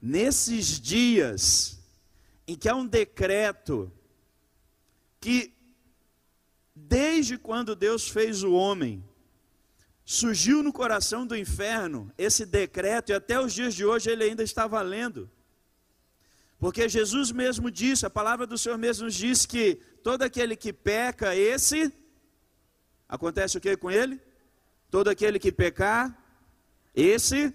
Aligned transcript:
nesses 0.00 0.80
dias 0.80 1.78
em 2.46 2.56
que 2.56 2.68
há 2.68 2.74
um 2.74 2.86
decreto 2.86 3.92
que, 5.20 5.52
desde 6.74 7.36
quando 7.36 7.76
Deus 7.76 8.08
fez 8.08 8.42
o 8.42 8.52
homem, 8.52 9.04
surgiu 10.04 10.62
no 10.62 10.72
coração 10.72 11.26
do 11.26 11.36
inferno 11.36 12.10
esse 12.16 12.46
decreto, 12.46 13.10
e 13.10 13.14
até 13.14 13.38
os 13.38 13.52
dias 13.52 13.74
de 13.74 13.84
hoje 13.84 14.08
ele 14.10 14.24
ainda 14.24 14.42
está 14.42 14.66
valendo. 14.66 15.30
Porque 16.58 16.88
Jesus 16.88 17.30
mesmo 17.30 17.70
disse, 17.70 18.06
a 18.06 18.10
palavra 18.10 18.46
do 18.46 18.56
Senhor 18.56 18.78
mesmo 18.78 19.10
diz 19.10 19.44
que 19.44 19.74
todo 20.02 20.22
aquele 20.22 20.56
que 20.56 20.72
peca, 20.72 21.36
esse, 21.36 21.92
acontece 23.08 23.58
o 23.58 23.60
que 23.60 23.76
com 23.76 23.90
ele? 23.90 24.20
Todo 24.90 25.08
aquele 25.08 25.38
que 25.38 25.52
pecar, 25.52 26.16
esse 26.94 27.54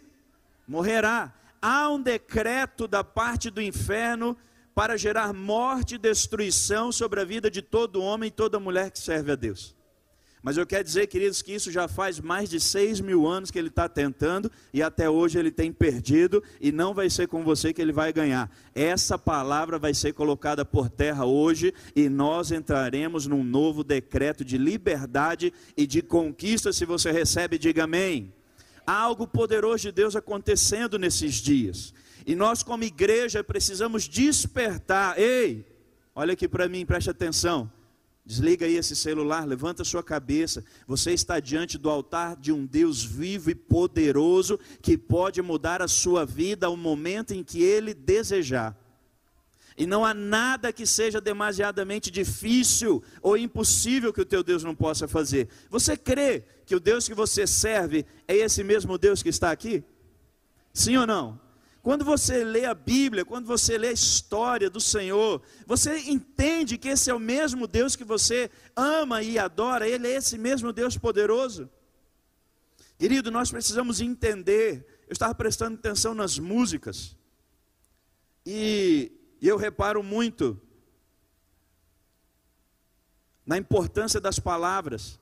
morrerá. 0.67 1.33
Há 1.65 1.89
um 1.89 2.01
decreto 2.01 2.89
da 2.89 3.05
parte 3.05 3.49
do 3.49 3.61
inferno 3.61 4.35
para 4.75 4.97
gerar 4.97 5.31
morte 5.31 5.95
e 5.95 5.97
destruição 5.97 6.91
sobre 6.91 7.21
a 7.21 7.23
vida 7.23 7.49
de 7.49 7.61
todo 7.61 8.01
homem 8.01 8.27
e 8.27 8.31
toda 8.31 8.59
mulher 8.59 8.91
que 8.91 8.99
serve 8.99 9.31
a 9.31 9.35
Deus. 9.35 9.73
Mas 10.41 10.57
eu 10.57 10.67
quero 10.67 10.83
dizer, 10.83 11.07
queridos, 11.07 11.41
que 11.41 11.53
isso 11.53 11.71
já 11.71 11.87
faz 11.87 12.19
mais 12.19 12.49
de 12.49 12.59
seis 12.59 12.99
mil 12.99 13.25
anos 13.25 13.49
que 13.49 13.57
ele 13.57 13.69
está 13.69 13.87
tentando 13.87 14.51
e 14.73 14.83
até 14.83 15.09
hoje 15.09 15.39
ele 15.39 15.51
tem 15.51 15.71
perdido 15.71 16.43
e 16.59 16.69
não 16.69 16.93
vai 16.93 17.09
ser 17.09 17.29
com 17.29 17.45
você 17.45 17.71
que 17.71 17.81
ele 17.81 17.93
vai 17.93 18.11
ganhar. 18.11 18.51
Essa 18.75 19.17
palavra 19.17 19.79
vai 19.79 19.93
ser 19.93 20.11
colocada 20.11 20.65
por 20.65 20.89
terra 20.89 21.23
hoje 21.23 21.73
e 21.95 22.09
nós 22.09 22.51
entraremos 22.51 23.25
num 23.25 23.41
novo 23.41 23.85
decreto 23.85 24.43
de 24.43 24.57
liberdade 24.57 25.53
e 25.77 25.87
de 25.87 26.01
conquista. 26.01 26.73
Se 26.73 26.83
você 26.83 27.09
recebe, 27.09 27.57
diga 27.57 27.85
amém. 27.85 28.33
Há 28.85 28.93
algo 28.93 29.27
poderoso 29.27 29.83
de 29.83 29.91
Deus 29.91 30.15
acontecendo 30.15 30.99
nesses 30.99 31.35
dias. 31.35 31.93
E 32.25 32.35
nós, 32.35 32.63
como 32.63 32.83
igreja, 32.83 33.43
precisamos 33.43 34.07
despertar. 34.07 35.19
Ei, 35.19 35.65
olha 36.15 36.33
aqui 36.33 36.47
para 36.47 36.67
mim, 36.67 36.85
preste 36.85 37.09
atenção. 37.09 37.71
Desliga 38.25 38.65
aí 38.65 38.77
esse 38.77 38.95
celular, 38.95 39.45
levanta 39.45 39.83
sua 39.83 40.01
cabeça. 40.01 40.63
Você 40.87 41.11
está 41.11 41.41
diante 41.41 41.77
do 41.77 41.89
altar 41.89 42.37
de 42.37 42.53
um 42.53 42.65
Deus 42.65 43.03
vivo 43.03 43.49
e 43.49 43.55
poderoso 43.55 44.57
que 44.81 44.97
pode 44.97 45.41
mudar 45.41 45.81
a 45.81 45.89
sua 45.89 46.25
vida 46.25 46.67
ao 46.67 46.77
momento 46.77 47.33
em 47.33 47.43
que 47.43 47.61
ele 47.61 47.93
desejar. 47.93 48.77
E 49.77 49.85
não 49.85 50.05
há 50.05 50.13
nada 50.13 50.71
que 50.71 50.85
seja 50.85 51.19
demasiadamente 51.19 52.11
difícil 52.11 53.03
ou 53.21 53.37
impossível 53.37 54.13
que 54.13 54.21
o 54.21 54.25
teu 54.25 54.43
Deus 54.43 54.63
não 54.63 54.75
possa 54.75 55.07
fazer. 55.07 55.49
Você 55.69 55.97
crê 55.97 56.43
que 56.65 56.75
o 56.75 56.79
Deus 56.79 57.07
que 57.07 57.13
você 57.13 57.47
serve 57.47 58.05
é 58.27 58.35
esse 58.35 58.63
mesmo 58.63 58.97
Deus 58.97 59.23
que 59.23 59.29
está 59.29 59.51
aqui? 59.51 59.83
Sim 60.73 60.97
ou 60.97 61.07
não? 61.07 61.41
Quando 61.81 62.05
você 62.05 62.45
lê 62.45 62.65
a 62.65 62.73
Bíblia, 62.73 63.25
quando 63.25 63.45
você 63.45 63.77
lê 63.77 63.89
a 63.89 63.93
história 63.93 64.69
do 64.69 64.79
Senhor, 64.79 65.41
você 65.67 65.97
entende 66.09 66.77
que 66.77 66.87
esse 66.87 67.09
é 67.09 67.13
o 67.13 67.19
mesmo 67.19 67.67
Deus 67.67 67.95
que 67.95 68.05
você 68.05 68.49
ama 68.75 69.21
e 69.21 69.37
adora, 69.37 69.87
Ele 69.87 70.07
é 70.07 70.15
esse 70.15 70.37
mesmo 70.37 70.71
Deus 70.71 70.97
poderoso. 70.97 71.69
Querido, 72.97 73.29
nós 73.29 73.51
precisamos 73.51 73.99
entender. 73.99 74.85
Eu 75.09 75.13
estava 75.13 75.35
prestando 75.35 75.75
atenção 75.75 76.13
nas 76.15 76.39
músicas, 76.39 77.17
e 78.45 79.11
eu 79.47 79.57
reparo 79.57 80.01
muito 80.01 80.59
na 83.45 83.57
importância 83.57 84.19
das 84.19 84.39
palavras. 84.39 85.19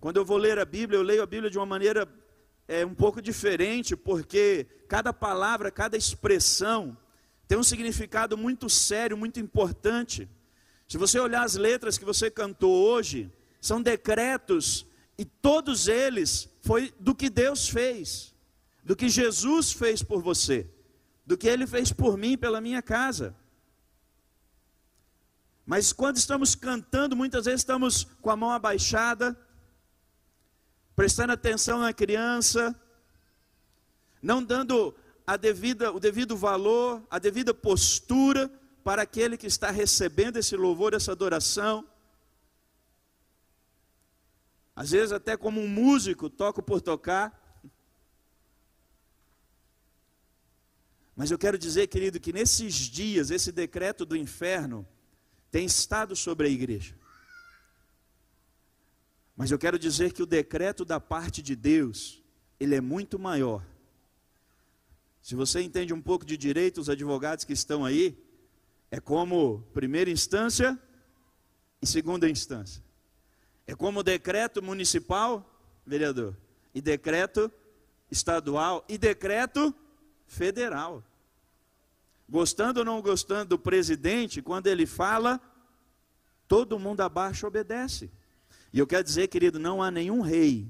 Quando 0.00 0.16
eu 0.16 0.24
vou 0.24 0.36
ler 0.36 0.58
a 0.58 0.64
Bíblia, 0.64 0.98
eu 0.98 1.02
leio 1.02 1.22
a 1.22 1.26
Bíblia 1.26 1.50
de 1.50 1.58
uma 1.58 1.66
maneira 1.66 2.08
é 2.66 2.84
um 2.84 2.94
pouco 2.94 3.20
diferente, 3.20 3.94
porque 3.94 4.66
cada 4.88 5.12
palavra, 5.12 5.70
cada 5.70 5.96
expressão 5.96 6.96
tem 7.46 7.58
um 7.58 7.62
significado 7.62 8.36
muito 8.38 8.70
sério, 8.70 9.16
muito 9.16 9.38
importante. 9.38 10.28
Se 10.88 10.96
você 10.96 11.18
olhar 11.18 11.44
as 11.44 11.56
letras 11.56 11.98
que 11.98 12.04
você 12.04 12.30
cantou 12.30 12.74
hoje, 12.74 13.30
são 13.60 13.82
decretos 13.82 14.86
e 15.18 15.24
todos 15.24 15.88
eles 15.88 16.48
foi 16.62 16.92
do 16.98 17.14
que 17.14 17.28
Deus 17.28 17.68
fez, 17.68 18.34
do 18.82 18.96
que 18.96 19.08
Jesus 19.08 19.72
fez 19.72 20.02
por 20.02 20.22
você, 20.22 20.66
do 21.26 21.36
que 21.36 21.48
ele 21.48 21.66
fez 21.66 21.92
por 21.92 22.16
mim, 22.16 22.36
pela 22.36 22.60
minha 22.60 22.82
casa. 22.82 23.36
Mas 25.66 25.92
quando 25.92 26.16
estamos 26.16 26.54
cantando, 26.54 27.16
muitas 27.16 27.46
vezes 27.46 27.60
estamos 27.60 28.04
com 28.20 28.30
a 28.30 28.36
mão 28.36 28.50
abaixada, 28.50 29.38
prestando 30.94 31.32
atenção 31.32 31.78
na 31.78 31.92
criança, 31.92 32.78
não 34.20 34.42
dando 34.42 34.94
a 35.26 35.36
devida, 35.36 35.90
o 35.90 35.98
devido 35.98 36.36
valor, 36.36 37.02
a 37.10 37.18
devida 37.18 37.54
postura 37.54 38.50
para 38.82 39.02
aquele 39.02 39.38
que 39.38 39.46
está 39.46 39.70
recebendo 39.70 40.36
esse 40.36 40.54
louvor, 40.54 40.92
essa 40.92 41.12
adoração. 41.12 41.86
Às 44.76 44.90
vezes, 44.90 45.12
até 45.12 45.36
como 45.36 45.62
um 45.62 45.68
músico, 45.68 46.28
toco 46.28 46.62
por 46.62 46.82
tocar. 46.82 47.40
Mas 51.16 51.30
eu 51.30 51.38
quero 51.38 51.56
dizer, 51.56 51.86
querido, 51.86 52.20
que 52.20 52.32
nesses 52.32 52.74
dias, 52.74 53.30
esse 53.30 53.50
decreto 53.50 54.04
do 54.04 54.16
inferno 54.16 54.86
tem 55.54 55.66
estado 55.66 56.16
sobre 56.16 56.48
a 56.48 56.50
igreja. 56.50 56.96
Mas 59.36 59.52
eu 59.52 59.58
quero 59.58 59.78
dizer 59.78 60.12
que 60.12 60.20
o 60.20 60.26
decreto 60.26 60.84
da 60.84 60.98
parte 60.98 61.40
de 61.40 61.54
Deus, 61.54 62.20
ele 62.58 62.74
é 62.74 62.80
muito 62.80 63.20
maior. 63.20 63.64
Se 65.22 65.36
você 65.36 65.62
entende 65.62 65.94
um 65.94 66.02
pouco 66.02 66.24
de 66.24 66.36
direito, 66.36 66.80
os 66.80 66.88
advogados 66.88 67.44
que 67.44 67.52
estão 67.52 67.84
aí, 67.84 68.18
é 68.90 68.98
como 68.98 69.60
primeira 69.72 70.10
instância 70.10 70.76
e 71.80 71.86
segunda 71.86 72.28
instância. 72.28 72.82
É 73.64 73.76
como 73.76 74.02
decreto 74.02 74.60
municipal, 74.60 75.48
vereador, 75.86 76.36
e 76.74 76.80
decreto 76.80 77.48
estadual 78.10 78.84
e 78.88 78.98
decreto 78.98 79.72
federal. 80.26 81.00
Gostando 82.28 82.80
ou 82.80 82.86
não 82.86 83.02
gostando 83.02 83.50
do 83.50 83.58
presidente, 83.58 84.40
quando 84.40 84.66
ele 84.66 84.86
fala, 84.86 85.40
todo 86.48 86.78
mundo 86.78 87.00
abaixo 87.00 87.46
obedece. 87.46 88.10
E 88.72 88.78
eu 88.78 88.86
quero 88.86 89.04
dizer, 89.04 89.28
querido, 89.28 89.58
não 89.58 89.82
há 89.82 89.90
nenhum 89.90 90.20
rei 90.20 90.68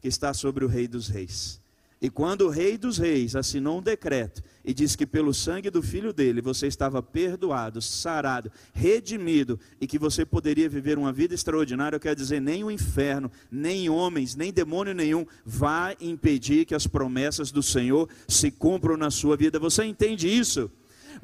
que 0.00 0.08
está 0.08 0.34
sobre 0.34 0.64
o 0.64 0.68
rei 0.68 0.86
dos 0.86 1.08
reis. 1.08 1.60
E 2.00 2.10
quando 2.10 2.42
o 2.42 2.50
rei 2.50 2.76
dos 2.76 2.98
reis 2.98 3.34
assinou 3.34 3.78
um 3.78 3.82
decreto 3.82 4.42
e 4.62 4.74
disse 4.74 4.98
que 4.98 5.06
pelo 5.06 5.32
sangue 5.32 5.70
do 5.70 5.82
filho 5.82 6.12
dele 6.12 6.42
você 6.42 6.66
estava 6.66 7.02
perdoado, 7.02 7.80
sarado, 7.80 8.52
redimido 8.74 9.58
e 9.80 9.86
que 9.86 9.98
você 9.98 10.24
poderia 10.24 10.68
viver 10.68 10.98
uma 10.98 11.10
vida 11.10 11.34
extraordinária, 11.34 11.96
eu 11.96 12.00
quero 12.00 12.16
dizer, 12.16 12.40
nem 12.40 12.62
o 12.62 12.70
inferno, 12.70 13.30
nem 13.50 13.88
homens, 13.88 14.34
nem 14.34 14.52
demônio 14.52 14.94
nenhum 14.94 15.26
vai 15.44 15.96
impedir 15.98 16.66
que 16.66 16.74
as 16.74 16.86
promessas 16.86 17.50
do 17.50 17.62
Senhor 17.62 18.08
se 18.28 18.50
cumpram 18.50 18.98
na 18.98 19.10
sua 19.10 19.34
vida. 19.34 19.58
Você 19.58 19.82
entende 19.84 20.28
isso? 20.28 20.70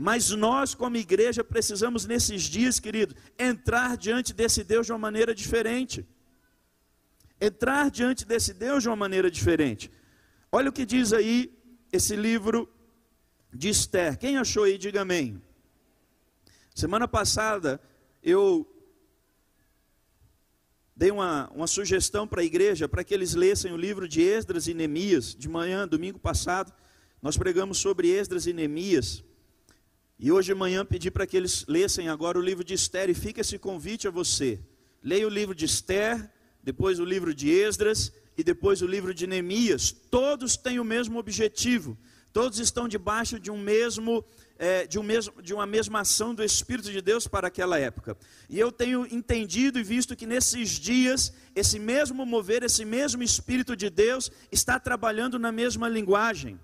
Mas 0.02 0.30
nós, 0.30 0.74
como 0.74 0.96
igreja, 0.96 1.42
precisamos 1.42 2.04
nesses 2.12 2.42
dias, 2.42 2.80
querido, 2.80 3.14
entrar 3.38 3.96
diante 3.96 4.30
desse 4.32 4.62
Deus 4.64 4.86
de 4.86 4.92
uma 4.92 4.98
maneira 4.98 5.34
diferente 5.34 6.06
entrar 7.42 7.90
diante 7.90 8.24
desse 8.24 8.54
Deus 8.54 8.84
de 8.84 8.88
uma 8.88 8.94
maneira 8.94 9.28
diferente. 9.28 9.90
Olha 10.52 10.70
o 10.70 10.72
que 10.72 10.86
diz 10.86 11.12
aí 11.12 11.52
esse 11.92 12.14
livro 12.14 12.72
de 13.52 13.68
Esther. 13.68 14.16
Quem 14.16 14.38
achou 14.38 14.62
aí, 14.62 14.78
diga 14.78 15.00
amém. 15.00 15.42
Semana 16.72 17.08
passada 17.08 17.80
eu 18.22 18.64
dei 20.94 21.10
uma, 21.10 21.50
uma 21.50 21.66
sugestão 21.66 22.28
para 22.28 22.42
a 22.42 22.44
igreja 22.44 22.88
para 22.88 23.02
que 23.02 23.12
eles 23.12 23.34
lessem 23.34 23.72
o 23.72 23.76
livro 23.76 24.06
de 24.06 24.22
Esdras 24.22 24.68
e 24.68 24.74
Neemias. 24.74 25.34
De 25.34 25.48
manhã, 25.48 25.88
domingo 25.88 26.20
passado, 26.20 26.72
nós 27.20 27.36
pregamos 27.36 27.78
sobre 27.78 28.08
Esdras 28.08 28.46
e 28.46 28.52
Neemias. 28.52 29.24
E 30.24 30.30
hoje 30.30 30.52
de 30.52 30.54
manhã 30.54 30.86
pedi 30.86 31.10
para 31.10 31.26
que 31.26 31.36
eles 31.36 31.64
lessem 31.66 32.08
agora 32.08 32.38
o 32.38 32.40
livro 32.40 32.62
de 32.62 32.74
Esther 32.74 33.10
e 33.10 33.14
fica 33.14 33.40
esse 33.40 33.58
convite 33.58 34.06
a 34.06 34.10
você. 34.12 34.60
Leia 35.02 35.26
o 35.26 35.28
livro 35.28 35.52
de 35.52 35.64
Esther, 35.64 36.30
depois 36.62 37.00
o 37.00 37.04
livro 37.04 37.34
de 37.34 37.50
Esdras 37.50 38.12
e 38.38 38.44
depois 38.44 38.82
o 38.82 38.86
livro 38.86 39.12
de 39.12 39.26
Neemias. 39.26 39.90
Todos 39.90 40.56
têm 40.56 40.78
o 40.78 40.84
mesmo 40.84 41.18
objetivo, 41.18 41.98
todos 42.32 42.60
estão 42.60 42.86
debaixo 42.86 43.40
de 43.40 43.50
um 43.50 43.58
mesmo, 43.58 44.24
é, 44.60 44.86
de, 44.86 44.96
um 44.96 45.02
mesmo, 45.02 45.42
de 45.42 45.52
uma 45.52 45.66
mesma 45.66 46.02
ação 46.02 46.32
do 46.32 46.44
Espírito 46.44 46.92
de 46.92 47.02
Deus 47.02 47.26
para 47.26 47.48
aquela 47.48 47.76
época. 47.76 48.16
E 48.48 48.60
eu 48.60 48.70
tenho 48.70 49.04
entendido 49.12 49.76
e 49.76 49.82
visto 49.82 50.14
que 50.14 50.24
nesses 50.24 50.68
dias, 50.78 51.32
esse 51.52 51.80
mesmo 51.80 52.24
mover, 52.24 52.62
esse 52.62 52.84
mesmo 52.84 53.24
Espírito 53.24 53.74
de 53.74 53.90
Deus 53.90 54.30
está 54.52 54.78
trabalhando 54.78 55.36
na 55.36 55.50
mesma 55.50 55.88
linguagem. 55.88 56.60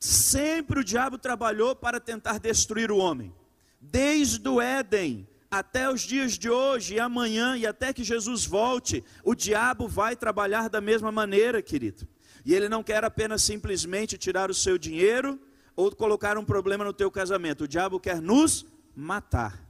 Sempre 0.00 0.80
o 0.80 0.84
diabo 0.84 1.18
trabalhou 1.18 1.76
para 1.76 2.00
tentar 2.00 2.38
destruir 2.38 2.90
o 2.90 2.96
homem. 2.96 3.34
Desde 3.78 4.48
o 4.48 4.60
Éden, 4.60 5.28
até 5.50 5.90
os 5.90 6.00
dias 6.00 6.38
de 6.38 6.48
hoje 6.48 6.94
e 6.94 7.00
amanhã 7.00 7.56
e 7.56 7.66
até 7.66 7.92
que 7.92 8.02
Jesus 8.02 8.46
volte, 8.46 9.04
o 9.22 9.34
diabo 9.34 9.86
vai 9.86 10.16
trabalhar 10.16 10.68
da 10.70 10.80
mesma 10.80 11.12
maneira, 11.12 11.60
querido. 11.60 12.08
E 12.44 12.54
ele 12.54 12.68
não 12.68 12.82
quer 12.82 13.04
apenas 13.04 13.42
simplesmente 13.42 14.16
tirar 14.16 14.50
o 14.50 14.54
seu 14.54 14.78
dinheiro, 14.78 15.38
ou 15.76 15.94
colocar 15.94 16.36
um 16.36 16.44
problema 16.44 16.84
no 16.84 16.92
teu 16.92 17.10
casamento. 17.10 17.64
O 17.64 17.68
diabo 17.68 18.00
quer 18.00 18.20
nos 18.20 18.66
matar. 18.94 19.66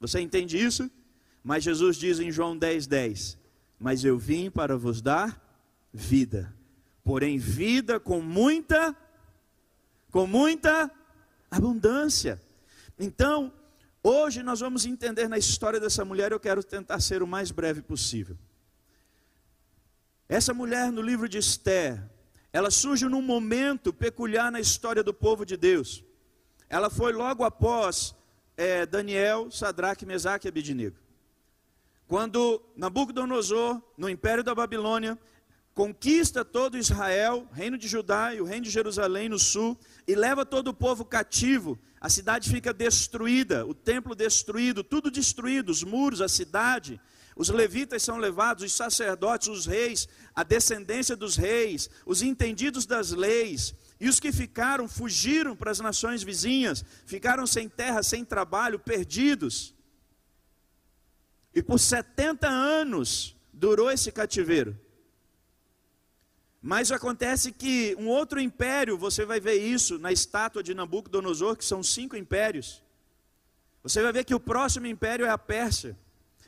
Você 0.00 0.20
entende 0.20 0.58
isso? 0.58 0.90
Mas 1.42 1.64
Jesus 1.64 1.96
diz 1.96 2.20
em 2.20 2.30
João 2.30 2.56
10, 2.56 2.86
10: 2.86 3.38
Mas 3.78 4.04
eu 4.04 4.18
vim 4.18 4.50
para 4.50 4.76
vos 4.76 5.00
dar 5.00 5.42
vida, 5.92 6.54
porém 7.02 7.38
vida 7.38 7.98
com 7.98 8.20
muita, 8.20 8.94
com 10.10 10.26
muita 10.26 10.90
abundância. 11.50 12.40
Então, 12.98 13.52
hoje 14.02 14.42
nós 14.42 14.60
vamos 14.60 14.84
entender 14.86 15.28
na 15.28 15.38
história 15.38 15.78
dessa 15.78 16.04
mulher, 16.04 16.32
eu 16.32 16.40
quero 16.40 16.62
tentar 16.62 17.00
ser 17.00 17.22
o 17.22 17.26
mais 17.26 17.50
breve 17.50 17.82
possível. 17.82 18.36
Essa 20.28 20.52
mulher 20.52 20.92
no 20.92 21.00
livro 21.00 21.28
de 21.28 21.38
Esther, 21.38 22.02
ela 22.52 22.70
surge 22.70 23.06
num 23.06 23.22
momento 23.22 23.92
peculiar 23.92 24.52
na 24.52 24.60
história 24.60 25.02
do 25.02 25.14
povo 25.14 25.44
de 25.44 25.56
Deus. 25.56 26.04
Ela 26.68 26.90
foi 26.90 27.12
logo 27.12 27.44
após 27.44 28.14
é, 28.56 28.84
Daniel, 28.84 29.50
Sadraque, 29.50 30.04
Mesaque 30.04 30.46
e 30.46 30.50
Abidinego. 30.50 30.96
Quando 32.06 32.62
Nabucodonosor, 32.76 33.80
no 33.96 34.08
império 34.08 34.42
da 34.42 34.54
Babilônia, 34.54 35.18
conquista 35.78 36.44
todo 36.44 36.76
Israel, 36.76 37.48
reino 37.52 37.78
de 37.78 37.86
Judá 37.86 38.34
e 38.34 38.40
o 38.40 38.44
reino 38.44 38.64
de 38.64 38.70
Jerusalém 38.70 39.28
no 39.28 39.38
sul, 39.38 39.78
e 40.08 40.14
leva 40.16 40.44
todo 40.44 40.66
o 40.66 40.74
povo 40.74 41.04
cativo, 41.04 41.78
a 42.00 42.08
cidade 42.08 42.50
fica 42.50 42.74
destruída, 42.74 43.64
o 43.64 43.72
templo 43.72 44.12
destruído, 44.12 44.82
tudo 44.82 45.08
destruído, 45.08 45.68
os 45.68 45.84
muros, 45.84 46.20
a 46.20 46.26
cidade, 46.26 47.00
os 47.36 47.48
levitas 47.48 48.02
são 48.02 48.16
levados, 48.16 48.64
os 48.64 48.72
sacerdotes, 48.72 49.46
os 49.46 49.66
reis, 49.66 50.08
a 50.34 50.42
descendência 50.42 51.14
dos 51.14 51.36
reis, 51.36 51.88
os 52.04 52.22
entendidos 52.22 52.84
das 52.84 53.12
leis, 53.12 53.72
e 54.00 54.08
os 54.08 54.18
que 54.18 54.32
ficaram 54.32 54.88
fugiram 54.88 55.54
para 55.54 55.70
as 55.70 55.78
nações 55.78 56.24
vizinhas, 56.24 56.84
ficaram 57.06 57.46
sem 57.46 57.68
terra, 57.68 58.02
sem 58.02 58.24
trabalho, 58.24 58.80
perdidos. 58.80 59.72
E 61.54 61.62
por 61.62 61.78
70 61.78 62.48
anos 62.48 63.36
durou 63.52 63.88
esse 63.92 64.10
cativeiro. 64.10 64.87
Mas 66.60 66.90
acontece 66.90 67.52
que 67.52 67.94
um 67.98 68.08
outro 68.08 68.40
império, 68.40 68.98
você 68.98 69.24
vai 69.24 69.38
ver 69.38 69.54
isso 69.54 69.98
na 69.98 70.10
estátua 70.10 70.62
de 70.62 70.74
Nabucodonosor, 70.74 71.56
que 71.56 71.64
são 71.64 71.82
cinco 71.82 72.16
impérios. 72.16 72.82
Você 73.82 74.02
vai 74.02 74.12
ver 74.12 74.24
que 74.24 74.34
o 74.34 74.40
próximo 74.40 74.86
império 74.86 75.24
é 75.24 75.30
a 75.30 75.38
Pérsia. 75.38 75.96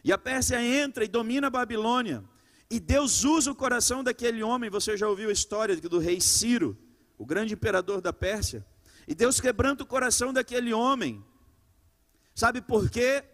E 0.03 0.12
a 0.12 0.19
Pérsia 0.19 0.61
entra 0.62 1.05
e 1.05 1.09
domina 1.09 1.47
a 1.47 1.51
Babilônia. 1.51 2.25
E 2.69 2.81
Deus 2.81 3.25
usa 3.25 3.53
o 3.53 3.55
coração 3.55 4.03
daquele 4.03 4.43
homem. 4.43 4.69
Você 4.69 4.97
já 4.97 5.09
ouviu 5.09 5.29
a 5.29 5.33
história 5.33 5.77
do 5.77 5.99
rei 5.99 6.21
Ciro, 6.21 6.77
o 7.17 7.25
grande 7.25 7.55
imperador 7.55 8.01
da 8.01 8.13
Pérsia? 8.13 8.65
E 9.06 9.15
Deus 9.15 9.41
quebranta 9.41 9.85
o 9.85 9.87
coração 9.87 10.33
daquele 10.33 10.73
homem. 10.73 11.25
Sabe 12.35 12.61
por 12.61 12.91
quê? 12.91 13.25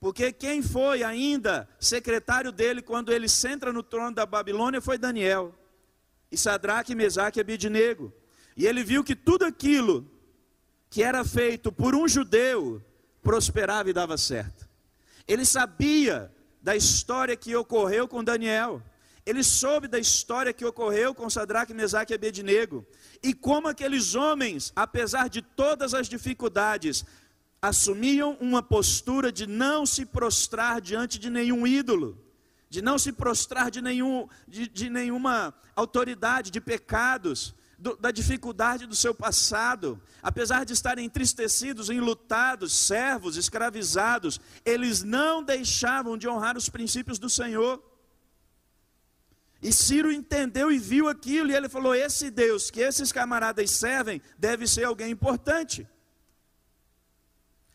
Porque 0.00 0.32
quem 0.32 0.62
foi 0.62 1.02
ainda 1.02 1.68
secretário 1.78 2.50
dele 2.50 2.82
quando 2.82 3.12
ele 3.12 3.26
entra 3.48 3.72
no 3.72 3.82
trono 3.82 4.14
da 4.14 4.26
Babilônia 4.26 4.80
foi 4.80 4.98
Daniel. 4.98 5.54
E 6.32 6.36
Sadraque, 6.36 6.94
Mesaque 6.94 7.38
e 7.38 7.42
Abidnego. 7.42 8.12
E 8.56 8.66
ele 8.66 8.82
viu 8.82 9.04
que 9.04 9.14
tudo 9.14 9.44
aquilo 9.44 10.10
que 10.88 11.02
era 11.02 11.24
feito 11.24 11.70
por 11.70 11.94
um 11.94 12.08
judeu 12.08 12.82
prosperava 13.22 13.90
e 13.90 13.92
dava 13.92 14.16
certo. 14.16 14.68
Ele 15.28 15.44
sabia 15.44 16.32
da 16.60 16.74
história 16.74 17.36
que 17.36 17.54
ocorreu 17.54 18.08
com 18.08 18.24
Daniel. 18.24 18.82
Ele 19.24 19.44
soube 19.44 19.86
da 19.86 19.98
história 19.98 20.52
que 20.52 20.64
ocorreu 20.64 21.14
com 21.14 21.30
Sadraque, 21.30 21.72
Mesaque 21.72 22.12
e 22.12 22.16
Abednego. 22.16 22.84
E 23.22 23.32
como 23.32 23.68
aqueles 23.68 24.14
homens, 24.14 24.72
apesar 24.74 25.28
de 25.28 25.42
todas 25.42 25.94
as 25.94 26.08
dificuldades, 26.08 27.04
assumiam 27.60 28.36
uma 28.40 28.62
postura 28.62 29.30
de 29.30 29.46
não 29.46 29.86
se 29.86 30.04
prostrar 30.04 30.80
diante 30.80 31.18
de 31.18 31.30
nenhum 31.30 31.64
ídolo, 31.64 32.18
de 32.72 32.80
não 32.80 32.98
se 32.98 33.12
prostrar 33.12 33.70
de, 33.70 33.82
nenhum, 33.82 34.26
de, 34.48 34.66
de 34.66 34.88
nenhuma 34.88 35.52
autoridade, 35.76 36.50
de 36.50 36.58
pecados, 36.58 37.54
do, 37.78 37.94
da 37.98 38.10
dificuldade 38.10 38.86
do 38.86 38.96
seu 38.96 39.14
passado, 39.14 40.00
apesar 40.22 40.64
de 40.64 40.72
estarem 40.72 41.04
entristecidos, 41.04 41.90
enlutados, 41.90 42.72
servos, 42.72 43.36
escravizados, 43.36 44.40
eles 44.64 45.02
não 45.02 45.42
deixavam 45.42 46.16
de 46.16 46.26
honrar 46.26 46.56
os 46.56 46.70
princípios 46.70 47.18
do 47.18 47.28
Senhor. 47.28 47.78
E 49.60 49.70
Ciro 49.70 50.10
entendeu 50.10 50.72
e 50.72 50.78
viu 50.78 51.10
aquilo, 51.10 51.50
e 51.50 51.54
ele 51.54 51.68
falou: 51.68 51.94
Esse 51.94 52.30
Deus 52.30 52.70
que 52.70 52.80
esses 52.80 53.12
camaradas 53.12 53.70
servem 53.70 54.22
deve 54.38 54.66
ser 54.66 54.84
alguém 54.84 55.10
importante. 55.10 55.86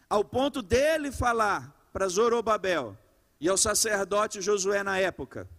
Ao 0.10 0.26
ponto 0.26 0.64
dele 0.64 1.12
falar 1.12 1.88
para 1.94 2.08
Zorobabel 2.08 2.98
e 3.40 3.48
ao 3.48 3.58
sacerdote 3.58 4.42
Josué 4.42 4.84
na 4.84 5.00
época: 5.00 5.50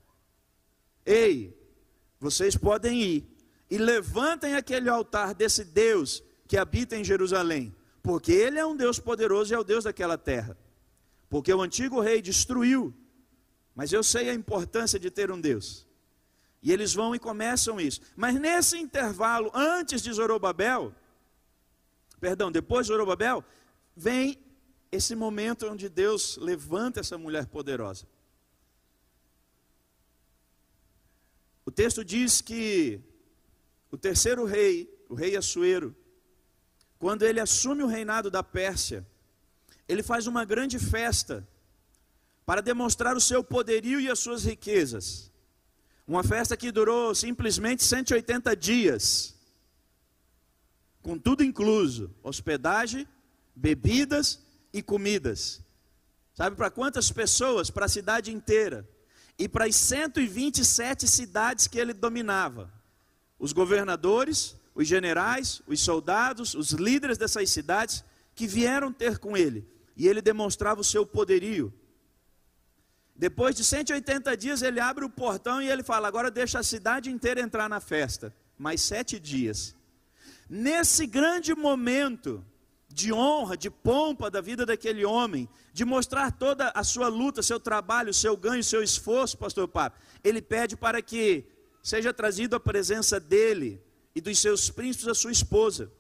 Ei, 1.05 1.57
vocês 2.19 2.57
podem 2.57 3.01
ir, 3.03 3.37
e 3.71 3.79
levantem 3.79 4.55
aquele 4.55 4.89
altar 4.89 5.35
desse 5.35 5.65
Deus 5.65 6.23
que 6.47 6.57
habita 6.57 6.97
em 6.97 7.05
Jerusalém, 7.05 7.75
porque 8.03 8.33
ele 8.33 8.59
é 8.59 8.67
um 8.67 8.77
Deus 8.77 8.99
poderoso 8.99 9.53
e 9.53 9.55
é 9.55 9.59
o 9.59 9.65
Deus 9.65 9.85
daquela 9.85 10.17
terra. 10.17 10.57
Porque 11.29 11.53
o 11.53 11.61
antigo 11.61 12.01
rei 12.01 12.23
destruiu, 12.23 12.95
mas 13.75 13.93
eu 13.93 14.03
sei 14.03 14.31
a 14.31 14.35
importância 14.35 14.99
de 14.99 15.11
ter 15.11 15.31
um 15.31 15.41
Deus. 15.41 15.87
E 16.63 16.73
eles 16.73 16.93
vão 16.93 17.15
e 17.15 17.19
começam 17.19 17.81
isso. 17.81 18.01
Mas 18.17 18.35
nesse 18.35 18.79
intervalo, 18.79 19.51
antes 19.55 20.03
de 20.03 20.13
Zorobabel, 20.13 20.93
perdão, 22.19 22.51
depois 22.51 22.87
de 22.87 22.93
Zorobabel, 22.93 23.45
vem 23.95 24.39
esse 24.90 25.14
momento 25.14 25.69
onde 25.69 25.88
Deus 25.88 26.37
levanta 26.37 27.00
essa 27.00 27.19
mulher 27.19 27.46
poderosa. 27.46 28.06
O 31.64 31.70
texto 31.70 32.05
diz 32.05 32.40
que 32.40 33.00
o 33.90 33.99
terceiro 33.99 34.44
rei, 34.44 34.88
o 35.08 35.14
rei 35.14 35.37
Assuero, 35.37 35.94
quando 36.99 37.23
ele 37.23 37.40
assume 37.40 37.82
o 37.82 37.87
reinado 37.87 38.31
da 38.31 38.43
Pérsia, 38.43 39.06
ele 39.87 40.02
faz 40.02 40.26
uma 40.26 40.44
grande 40.44 40.79
festa 40.79 41.46
para 42.44 42.62
demonstrar 42.62 43.17
o 43.17 43.20
seu 43.20 43.44
poderio 43.44 44.00
e 44.00 44.11
as 44.11 44.19
suas 44.19 44.44
riquezas. 44.44 45.31
Uma 46.06 46.25
festa 46.25 46.56
que 46.56 46.73
durou 46.73 47.14
simplesmente 47.14 47.85
180 47.85 48.56
dias, 48.56 49.37
com 51.02 51.19
tudo 51.19 51.44
incluso: 51.44 52.11
hospedagem, 52.23 53.06
bebidas 53.55 54.48
e 54.73 54.83
comidas. 54.83 55.61
Sabe 56.35 56.57
para 56.57 56.71
quantas 56.71 57.11
pessoas? 57.11 57.71
Para 57.71 57.87
a 57.87 57.89
cidade 57.89 58.33
inteira. 58.33 58.89
E 59.39 59.49
para 59.49 59.67
as 59.67 59.77
127 59.77 61.07
cidades 61.07 61.67
que 61.67 61.79
ele 61.79 61.93
dominava 61.93 62.73
os 63.39 63.53
governadores, 63.53 64.57
os 64.75 64.87
generais, 64.87 65.63
os 65.67 65.81
soldados, 65.81 66.55
os 66.55 66.73
líderes 66.73 67.17
dessas 67.17 67.51
cidades 67.51 68.05
que 68.35 68.47
vieram 68.47 68.93
ter 68.93 69.19
com 69.19 69.37
ele. 69.37 69.67
E 69.97 70.07
ele 70.07 70.21
demonstrava 70.21 70.81
o 70.81 70.85
seu 70.85 71.05
poderio. 71.07 71.73
Depois 73.15 73.57
de 73.57 73.65
180 73.65 74.37
dias, 74.37 74.63
ele 74.63 74.79
abre 74.79 75.05
o 75.05 75.11
portão 75.11 75.61
e 75.61 75.69
ele 75.69 75.83
fala: 75.83 76.07
Agora 76.07 76.31
deixa 76.31 76.61
a 76.61 76.63
cidade 76.63 77.11
inteira 77.11 77.41
entrar 77.41 77.69
na 77.69 77.81
festa. 77.81 78.33
Mais 78.57 78.81
sete 78.81 79.19
dias. 79.19 79.75
Nesse 80.49 81.07
grande 81.07 81.55
momento 81.55 82.45
de 82.88 83.12
honra, 83.12 83.57
de 83.57 83.71
pompa 83.71 84.30
da 84.30 84.40
vida 84.40 84.64
daquele 84.64 85.04
homem, 85.04 85.49
de 85.73 85.85
mostrar 85.85 86.33
toda 86.33 86.73
a 86.75 86.83
sua 86.83 87.09
luta, 87.09 87.42
seu 87.42 87.61
trabalho, 87.61 88.14
seu 88.14 88.37
ganho, 88.37 88.64
seu 88.64 88.83
esforço, 88.83 89.37
pastor 89.37 89.68
Papo, 89.68 89.99
ele 90.25 90.40
pede 90.40 90.76
para 90.76 91.00
que 91.02 91.45
seja 91.83 92.12
trazido 92.12 92.57
à 92.57 92.61
presença 92.61 93.21
dele 93.21 93.80
e 94.14 94.21
dos 94.21 94.38
seus 94.38 94.71
príncipes 94.71 95.07
a 95.07 95.14
sua 95.14 95.30
esposa. 95.30 95.92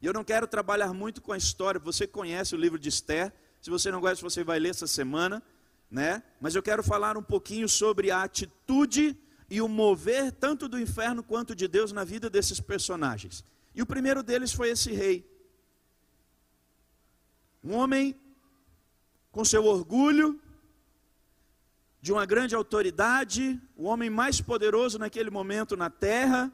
E 0.00 0.06
eu 0.06 0.12
não 0.12 0.24
quero 0.24 0.46
trabalhar 0.46 0.92
muito 0.92 1.20
com 1.20 1.32
a 1.32 1.36
história, 1.36 1.80
você 1.80 2.06
conhece 2.06 2.54
o 2.54 2.58
livro 2.58 2.78
de 2.78 2.88
Esther, 2.88 3.32
se 3.60 3.70
você 3.70 3.90
não 3.90 4.00
conhece, 4.00 4.22
você 4.22 4.42
vai 4.42 4.58
ler 4.58 4.70
essa 4.70 4.86
semana, 4.86 5.42
né? 5.90 6.22
Mas 6.40 6.54
eu 6.54 6.62
quero 6.62 6.82
falar 6.82 7.16
um 7.16 7.22
pouquinho 7.22 7.68
sobre 7.68 8.10
a 8.10 8.22
atitude 8.22 9.16
e 9.48 9.60
o 9.60 9.68
mover 9.68 10.32
tanto 10.32 10.66
do 10.66 10.80
inferno 10.80 11.22
quanto 11.22 11.54
de 11.54 11.68
Deus 11.68 11.92
na 11.92 12.02
vida 12.02 12.30
desses 12.30 12.58
personagens. 12.58 13.44
E 13.74 13.82
o 13.82 13.86
primeiro 13.86 14.22
deles 14.22 14.52
foi 14.52 14.70
esse 14.70 14.90
rei. 14.92 15.30
Um 17.62 17.74
homem 17.74 18.14
com 19.30 19.44
seu 19.44 19.64
orgulho, 19.64 20.40
de 22.00 22.12
uma 22.12 22.26
grande 22.26 22.54
autoridade, 22.54 23.60
o 23.76 23.84
homem 23.84 24.10
mais 24.10 24.40
poderoso 24.40 24.98
naquele 24.98 25.30
momento 25.30 25.76
na 25.76 25.88
terra, 25.88 26.52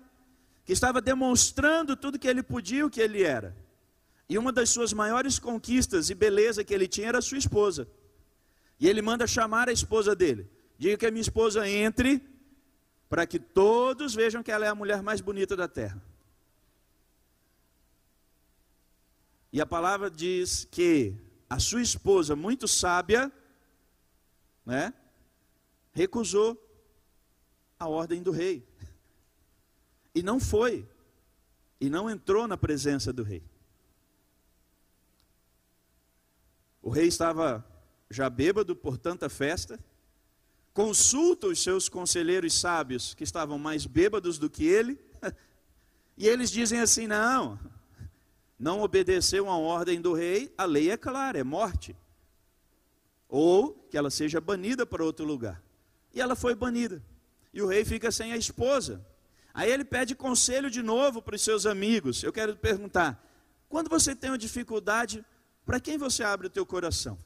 que 0.65 0.73
estava 0.73 1.01
demonstrando 1.01 1.97
tudo 1.97 2.19
que 2.19 2.29
ele 2.29 2.43
podia, 2.43 2.85
o 2.85 2.91
que 2.91 3.01
ele 3.01 3.23
era. 3.23 3.57
E 4.29 4.37
uma 4.37 4.53
das 4.53 4.69
suas 4.69 4.93
maiores 4.93 5.39
conquistas 5.39 6.11
e 6.11 6.15
beleza 6.15 6.63
que 6.63 6.75
ele 6.75 6.87
tinha 6.87 7.09
era 7.09 7.19
a 7.19 7.23
sua 7.23 7.39
esposa. 7.39 7.89
E 8.79 8.87
ele 8.87 9.01
manda 9.01 9.27
chamar 9.27 9.71
a 9.71 9.73
esposa 9.73 10.15
dele. 10.15 10.47
Diga 10.79 10.99
que 10.99 11.07
a 11.07 11.11
minha 11.11 11.23
esposa 11.23 11.67
entre, 11.67 12.23
para 13.09 13.27
que 13.27 13.39
todos 13.39 14.15
vejam 14.15 14.43
que 14.43 14.53
ela 14.53 14.67
é 14.67 14.69
a 14.69 14.75
mulher 14.75 15.03
mais 15.03 15.23
bonita 15.23 15.57
da 15.57 15.67
terra. 15.67 16.01
E 19.53 19.61
a 19.61 19.67
palavra 19.67 20.11
diz 20.11 20.67
que 20.71 21.15
a 21.49 21.59
sua 21.59 21.81
esposa, 21.81 22.37
muito 22.37 22.69
sábia, 22.69 23.33
né, 24.65 24.93
recusou 25.93 26.57
a 27.79 27.89
ordem 27.89 28.23
do 28.23 28.31
rei. 28.31 28.67
E 30.15 30.23
não 30.23 30.39
foi. 30.39 30.87
E 31.81 31.89
não 31.89 32.11
entrou 32.11 32.47
na 32.47 32.57
presença 32.57 33.13
do 33.13 33.23
rei. 33.23 33.43
O 36.83 36.91
rei 36.91 37.07
estava 37.07 37.65
já 38.11 38.29
bêbado 38.29 38.75
por 38.75 38.99
tanta 38.99 39.29
festa. 39.29 39.79
Consulta 40.73 41.47
os 41.47 41.63
seus 41.63 41.89
conselheiros 41.89 42.59
sábios, 42.59 43.15
que 43.15 43.25
estavam 43.25 43.59
mais 43.59 43.87
bêbados 43.87 44.39
do 44.39 44.51
que 44.51 44.65
ele. 44.65 44.99
E 46.21 46.27
eles 46.27 46.51
dizem 46.51 46.81
assim: 46.81 47.07
não, 47.07 47.57
não 48.59 48.81
obedeceu 48.83 49.49
a 49.49 49.57
ordem 49.57 50.01
do 50.01 50.13
rei, 50.13 50.53
a 50.59 50.65
lei 50.65 50.91
é 50.91 50.97
clara, 50.97 51.39
é 51.39 51.45
morte. 51.45 51.97
Ou 53.29 53.73
que 53.91 53.97
ela 53.97 54.11
seja 54.11 54.41
banida 54.41 54.85
para 54.85 55.05
outro 55.05 55.25
lugar. 55.25 55.63
E 56.13 56.21
ela 56.21 56.35
foi 56.35 56.55
banida. 56.55 57.03
E 57.53 57.63
o 57.63 57.67
rei 57.67 57.85
fica 57.85 58.11
sem 58.11 58.33
a 58.33 58.37
esposa. 58.37 59.07
Aí 59.55 59.71
ele 59.71 59.85
pede 59.85 60.15
conselho 60.15 60.71
de 60.71 60.83
novo 60.83 61.23
para 61.23 61.37
os 61.37 61.43
seus 61.43 61.67
amigos. 61.67 62.23
Eu 62.23 62.33
quero 62.33 62.57
perguntar: 62.57 63.23
quando 63.69 63.89
você 63.89 64.15
tem 64.15 64.31
uma 64.31 64.39
dificuldade, 64.39 65.25
para 65.65 65.79
quem 65.79 65.99
você 65.99 66.25
abre 66.25 66.47
o 66.47 66.51
teu 66.51 66.67
coração? 66.67 67.19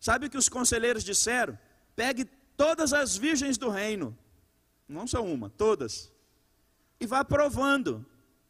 Sabe 0.00 0.26
o 0.26 0.30
que 0.30 0.38
os 0.38 0.48
conselheiros 0.48 1.04
disseram? 1.04 1.58
Pegue 1.96 2.24
todas 2.56 2.92
as 2.92 3.16
virgens 3.16 3.58
do 3.58 3.68
reino, 3.68 4.16
não 4.88 5.06
só 5.06 5.24
uma, 5.24 5.50
todas, 5.50 6.12
e 7.00 7.06
vá 7.06 7.24
provando. 7.24 8.04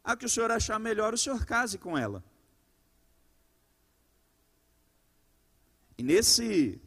A 0.05 0.15
que 0.15 0.25
o 0.25 0.29
senhor 0.29 0.51
achar 0.51 0.79
melhor, 0.79 1.13
o 1.13 1.17
senhor 1.17 1.45
case 1.45 1.77
com 1.77 1.97
ela. 1.97 2.23
E 5.97 6.03
nesse 6.03 6.79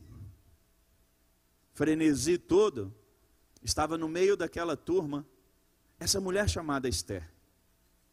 frenesi 1.74 2.38
todo, 2.38 2.94
estava 3.62 3.98
no 3.98 4.08
meio 4.08 4.36
daquela 4.36 4.76
turma 4.76 5.26
essa 5.98 6.20
mulher 6.20 6.48
chamada 6.48 6.88
Esther, 6.88 7.28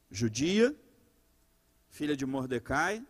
judia, 0.10 0.76
filha 1.90 2.18
de 2.18 2.26
Mordecai, 2.26 3.06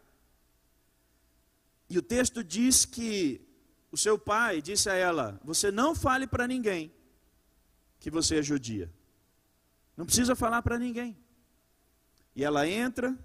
e 1.90 1.98
o 1.98 2.02
texto 2.02 2.44
diz 2.44 2.84
que 2.86 3.42
o 3.92 3.98
seu 3.98 4.18
pai 4.18 4.62
disse 4.62 4.90
a 4.90 4.94
ela: 4.94 5.40
Você 5.44 5.72
não 5.72 5.96
fale 5.96 6.28
para 6.28 6.48
ninguém 6.48 6.92
que 8.00 8.10
você 8.12 8.40
é 8.40 8.44
judia. 8.44 8.92
Não 9.96 10.06
precisa 10.06 10.36
falar 10.36 10.62
para 10.62 10.78
ninguém. 10.78 11.18
E 12.36 12.44
ela 12.44 12.68
entra, 12.68 13.18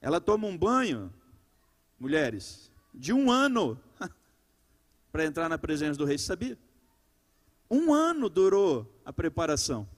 ela 0.00 0.20
toma 0.20 0.46
um 0.46 0.56
banho, 0.56 1.12
mulheres, 1.98 2.70
de 2.92 3.12
um 3.12 3.30
ano 3.30 3.80
para 5.10 5.24
entrar 5.24 5.48
na 5.48 5.56
presença 5.56 5.98
do 5.98 6.04
rei, 6.04 6.18
sabia? 6.18 6.58
Um 7.70 7.92
ano 7.92 8.28
durou 8.28 9.00
a 9.04 9.12
preparação 9.12 9.88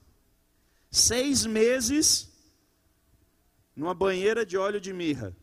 seis 0.95 1.45
meses 1.45 2.31
numa 3.75 3.93
banheira 3.93 4.45
de 4.45 4.57
óleo 4.57 4.79
de 4.79 4.93
mirra. 4.93 5.35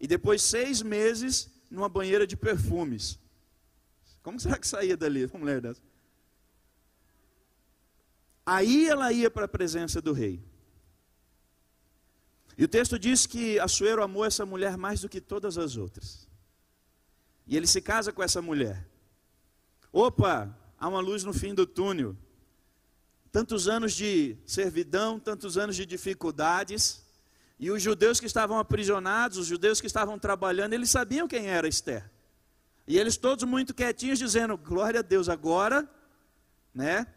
E 0.00 0.06
depois 0.06 0.42
seis 0.42 0.80
meses 0.80 1.50
numa 1.70 1.88
banheira 1.88 2.26
de 2.26 2.36
perfumes. 2.36 3.18
Como 4.22 4.40
será 4.40 4.58
que 4.58 4.66
saía 4.66 4.96
dali 4.96 5.26
uma 5.26 5.38
mulher 5.38 5.60
dessa? 5.60 5.82
Aí 8.46 8.86
ela 8.86 9.12
ia 9.12 9.30
para 9.30 9.44
a 9.44 9.48
presença 9.48 10.00
do 10.00 10.12
rei. 10.12 10.42
E 12.56 12.64
o 12.64 12.68
texto 12.68 12.98
diz 12.98 13.26
que 13.26 13.58
Assuero 13.58 14.02
amou 14.02 14.24
essa 14.24 14.46
mulher 14.46 14.76
mais 14.76 15.00
do 15.00 15.08
que 15.08 15.20
todas 15.20 15.58
as 15.58 15.76
outras. 15.76 16.28
E 17.46 17.56
ele 17.56 17.66
se 17.66 17.80
casa 17.80 18.12
com 18.12 18.22
essa 18.22 18.40
mulher. 18.40 18.86
Opa, 19.92 20.56
há 20.78 20.88
uma 20.88 21.00
luz 21.00 21.24
no 21.24 21.32
fim 21.32 21.54
do 21.54 21.66
túnel 21.66 22.16
tantos 23.34 23.66
anos 23.66 23.94
de 23.94 24.36
servidão, 24.46 25.18
tantos 25.18 25.58
anos 25.58 25.74
de 25.74 25.84
dificuldades, 25.84 27.04
e 27.58 27.68
os 27.68 27.82
judeus 27.82 28.20
que 28.20 28.26
estavam 28.26 28.60
aprisionados, 28.60 29.38
os 29.38 29.48
judeus 29.48 29.80
que 29.80 29.88
estavam 29.88 30.16
trabalhando, 30.20 30.72
eles 30.72 30.88
sabiam 30.88 31.26
quem 31.26 31.48
era 31.48 31.66
Esther. 31.66 32.08
E 32.86 32.96
eles 32.96 33.16
todos 33.16 33.42
muito 33.42 33.74
quietinhos 33.74 34.20
dizendo: 34.20 34.56
"Glória 34.56 35.00
a 35.00 35.02
Deus, 35.02 35.28
agora", 35.28 35.88
né? 36.72 37.08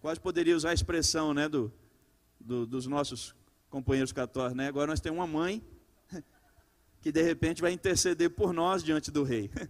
Quase 0.00 0.20
poderia 0.20 0.54
usar 0.54 0.70
a 0.70 0.74
expressão, 0.74 1.34
né, 1.34 1.48
do, 1.48 1.72
do 2.38 2.64
dos 2.64 2.86
nossos 2.86 3.34
companheiros 3.74 4.12
católicos, 4.12 4.56
né? 4.56 4.68
Agora 4.68 4.86
nós 4.86 5.00
temos 5.00 5.18
uma 5.18 5.26
mãe 5.26 5.60
que 7.02 7.10
de 7.10 7.20
repente 7.20 7.60
vai 7.60 7.72
interceder 7.72 8.30
por 8.30 8.52
nós 8.52 8.84
diante 8.84 9.10
do 9.10 9.24
rei. 9.24 9.50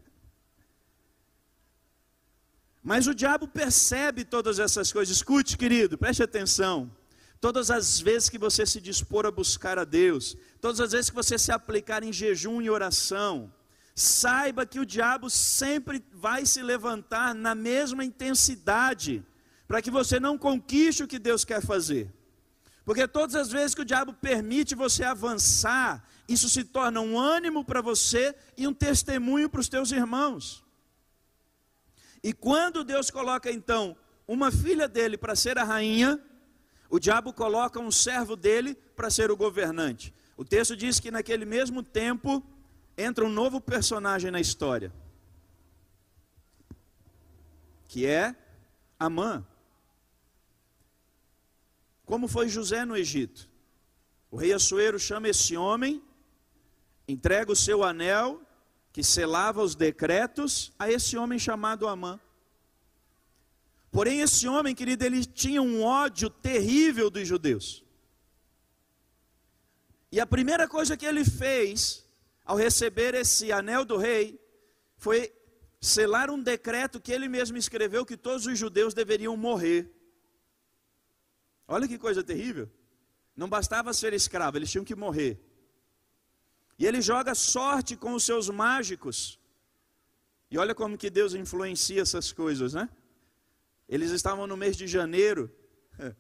Mas 2.83 3.07
o 3.07 3.15
diabo 3.15 3.49
percebe 3.49 4.23
todas 4.23 4.59
essas 4.59 4.93
coisas. 4.93 5.17
Escute, 5.17 5.57
querido, 5.57 5.97
preste 5.97 6.23
atenção. 6.23 6.95
Todas 7.41 7.71
as 7.71 7.99
vezes 7.99 8.29
que 8.29 8.37
você 8.37 8.67
se 8.67 8.79
dispor 8.79 9.25
a 9.25 9.31
buscar 9.31 9.79
a 9.79 9.85
Deus, 9.85 10.37
todas 10.61 10.81
as 10.81 10.93
vezes 10.93 11.09
que 11.09 11.17
você 11.17 11.39
se 11.39 11.51
aplicar 11.51 12.03
em 12.03 12.13
jejum 12.13 12.61
e 12.61 12.69
oração, 12.69 13.51
saiba 13.95 14.67
que 14.67 14.79
o 14.79 14.85
diabo 14.85 15.31
sempre 15.31 16.05
vai 16.13 16.45
se 16.45 16.63
levantar 16.63 17.35
na 17.35 17.55
mesma 17.55 18.05
intensidade, 18.05 19.25
para 19.67 19.81
que 19.81 19.91
você 19.91 20.21
não 20.21 20.37
conquiste 20.37 21.03
o 21.03 21.09
que 21.09 21.19
Deus 21.19 21.43
quer 21.43 21.63
fazer. 21.63 22.13
Porque 22.85 23.09
todas 23.09 23.35
as 23.35 23.51
vezes 23.51 23.75
que 23.75 23.81
o 23.81 23.85
diabo 23.85 24.13
permite 24.13 24.75
você 24.75 25.05
avançar, 25.05 26.07
isso 26.29 26.49
se 26.49 26.65
torna 26.65 27.01
um 27.01 27.19
ânimo 27.19 27.65
para 27.65 27.81
você 27.81 28.35
e 28.57 28.67
um 28.67 28.75
testemunho 28.75 29.49
para 29.49 29.61
os 29.61 29.69
teus 29.69 29.91
irmãos. 29.91 30.63
E 32.23 32.33
quando 32.33 32.85
Deus 32.85 33.11
coloca 33.11 33.51
então 33.51 33.97
uma 34.27 34.51
filha 34.51 34.87
dele 34.87 35.17
para 35.17 35.35
ser 35.35 35.59
a 35.59 35.65
rainha, 35.65 36.21
o 36.91 36.99
diabo 36.99 37.33
coloca 37.33 37.81
um 37.81 37.91
servo 37.91 38.37
dele 38.37 38.75
para 38.97 39.11
ser 39.11 39.31
o 39.31 39.37
governante. 39.37 40.13
O 40.37 40.45
texto 40.45 40.77
diz 40.77 41.01
que 41.01 41.11
naquele 41.11 41.45
mesmo 41.45 41.83
tempo 41.83 42.43
entra 42.97 43.25
um 43.25 43.29
novo 43.29 43.61
personagem 43.61 44.31
na 44.31 44.41
história, 44.41 44.93
que 47.89 48.07
é 48.07 48.35
Amã. 48.99 49.45
Como 52.05 52.29
foi 52.29 52.49
José 52.49 52.85
no 52.85 52.97
Egito? 52.97 53.49
O 54.31 54.37
rei 54.37 54.53
Assuero 54.53 54.99
chama 54.99 55.29
esse 55.29 55.57
homem, 55.57 56.03
entrega 57.07 57.53
o 57.53 57.57
seu 57.57 57.83
anel 57.83 58.41
que 58.93 59.03
selava 59.03 59.63
os 59.63 59.75
decretos 59.75 60.73
a 60.79 60.91
esse 60.91 61.17
homem 61.17 61.39
chamado 61.39 61.89
Amã. 61.89 62.21
Porém, 63.91 64.21
esse 64.21 64.49
homem, 64.49 64.75
querido, 64.75 65.05
ele 65.05 65.25
tinha 65.25 65.63
um 65.63 65.83
ódio 65.83 66.29
terrível 66.29 67.09
dos 67.09 67.27
judeus. 67.27 67.85
E 70.11 70.21
a 70.21 70.27
primeira 70.27 70.69
coisa 70.69 70.97
que 70.97 71.07
ele 71.07 71.25
fez, 71.25 72.05
ao 72.45 72.57
receber 72.57 73.15
esse 73.15 73.51
anel 73.51 73.85
do 73.85 73.97
rei, 73.97 74.41
foi 74.97 75.33
selar 75.81 76.31
um 76.31 76.41
decreto 76.41 77.01
que 77.01 77.13
ele 77.13 77.29
mesmo 77.29 77.57
escreveu 77.57 78.07
que 78.07 78.17
todos 78.17 78.47
os 78.47 78.59
judeus 78.59 78.95
deveriam 78.95 79.37
morrer. 79.37 79.91
Olha 81.67 81.89
que 81.89 81.99
coisa 81.99 82.23
terrível. 82.23 82.71
Não 83.37 83.49
bastava 83.49 83.93
ser 83.93 84.13
escravo, 84.13 84.59
eles 84.59 84.71
tinham 84.71 84.85
que 84.85 84.95
morrer. 84.95 85.41
E 86.79 86.87
ele 86.87 87.01
joga 87.01 87.35
sorte 87.35 87.97
com 87.97 88.15
os 88.15 88.25
seus 88.25 88.49
mágicos. 88.49 89.39
E 90.51 90.59
olha 90.59 90.75
como 90.75 90.99
que 90.99 91.11
Deus 91.11 91.35
influencia 91.35 92.03
essas 92.03 92.33
coisas, 92.33 92.75
né? 92.75 92.89
Eles 93.89 94.11
estavam 94.11 94.47
no 94.47 94.57
mês 94.57 94.77
de 94.77 94.87
janeiro 94.87 95.51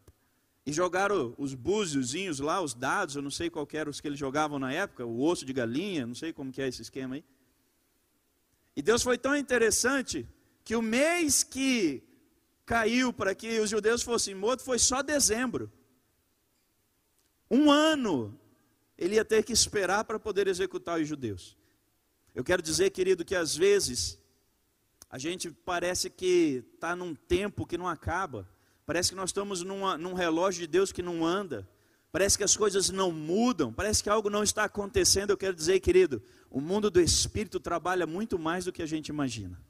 e 0.66 0.72
jogaram 0.72 1.34
os 1.38 1.54
búziozinhos 1.54 2.40
lá, 2.40 2.60
os 2.60 2.74
dados, 2.74 3.16
eu 3.16 3.22
não 3.22 3.30
sei 3.30 3.48
qual 3.50 3.66
eram 3.72 3.90
os 3.90 4.00
que 4.00 4.08
eles 4.08 4.18
jogavam 4.18 4.58
na 4.58 4.72
época, 4.72 5.04
o 5.04 5.22
osso 5.22 5.44
de 5.44 5.52
galinha, 5.52 6.06
não 6.06 6.14
sei 6.14 6.32
como 6.32 6.52
que 6.52 6.62
é 6.62 6.68
esse 6.68 6.82
esquema 6.82 7.16
aí. 7.16 7.24
E 8.76 8.82
Deus 8.82 9.02
foi 9.02 9.16
tão 9.16 9.36
interessante 9.36 10.26
que 10.64 10.74
o 10.74 10.82
mês 10.82 11.44
que 11.44 12.02
caiu 12.64 13.12
para 13.12 13.34
que 13.34 13.60
os 13.60 13.70
judeus 13.70 14.02
fossem 14.02 14.34
mortos 14.34 14.64
foi 14.64 14.78
só 14.78 15.02
dezembro. 15.02 15.70
Um 17.50 17.70
ano 17.70 18.38
ele 18.96 19.16
ia 19.16 19.24
ter 19.24 19.42
que 19.42 19.52
esperar 19.52 20.04
para 20.04 20.18
poder 20.18 20.46
executar 20.46 21.00
os 21.00 21.06
judeus. 21.06 21.56
Eu 22.34 22.42
quero 22.42 22.62
dizer, 22.62 22.90
querido, 22.90 23.24
que 23.24 23.34
às 23.34 23.54
vezes 23.56 24.18
a 25.10 25.18
gente 25.18 25.50
parece 25.50 26.10
que 26.10 26.64
está 26.74 26.96
num 26.96 27.14
tempo 27.14 27.66
que 27.66 27.78
não 27.78 27.86
acaba, 27.86 28.48
parece 28.86 29.10
que 29.10 29.14
nós 29.14 29.30
estamos 29.30 29.62
numa, 29.62 29.96
num 29.96 30.14
relógio 30.14 30.62
de 30.62 30.66
Deus 30.66 30.90
que 30.90 31.02
não 31.02 31.24
anda, 31.24 31.68
parece 32.10 32.38
que 32.38 32.44
as 32.44 32.56
coisas 32.56 32.90
não 32.90 33.12
mudam, 33.12 33.72
parece 33.72 34.02
que 34.02 34.08
algo 34.08 34.30
não 34.30 34.42
está 34.42 34.64
acontecendo. 34.64 35.30
Eu 35.30 35.36
quero 35.36 35.54
dizer, 35.54 35.80
querido, 35.80 36.22
o 36.50 36.60
mundo 36.60 36.90
do 36.90 37.00
espírito 37.00 37.60
trabalha 37.60 38.06
muito 38.06 38.38
mais 38.38 38.64
do 38.64 38.72
que 38.72 38.82
a 38.82 38.86
gente 38.86 39.08
imagina. 39.08 39.60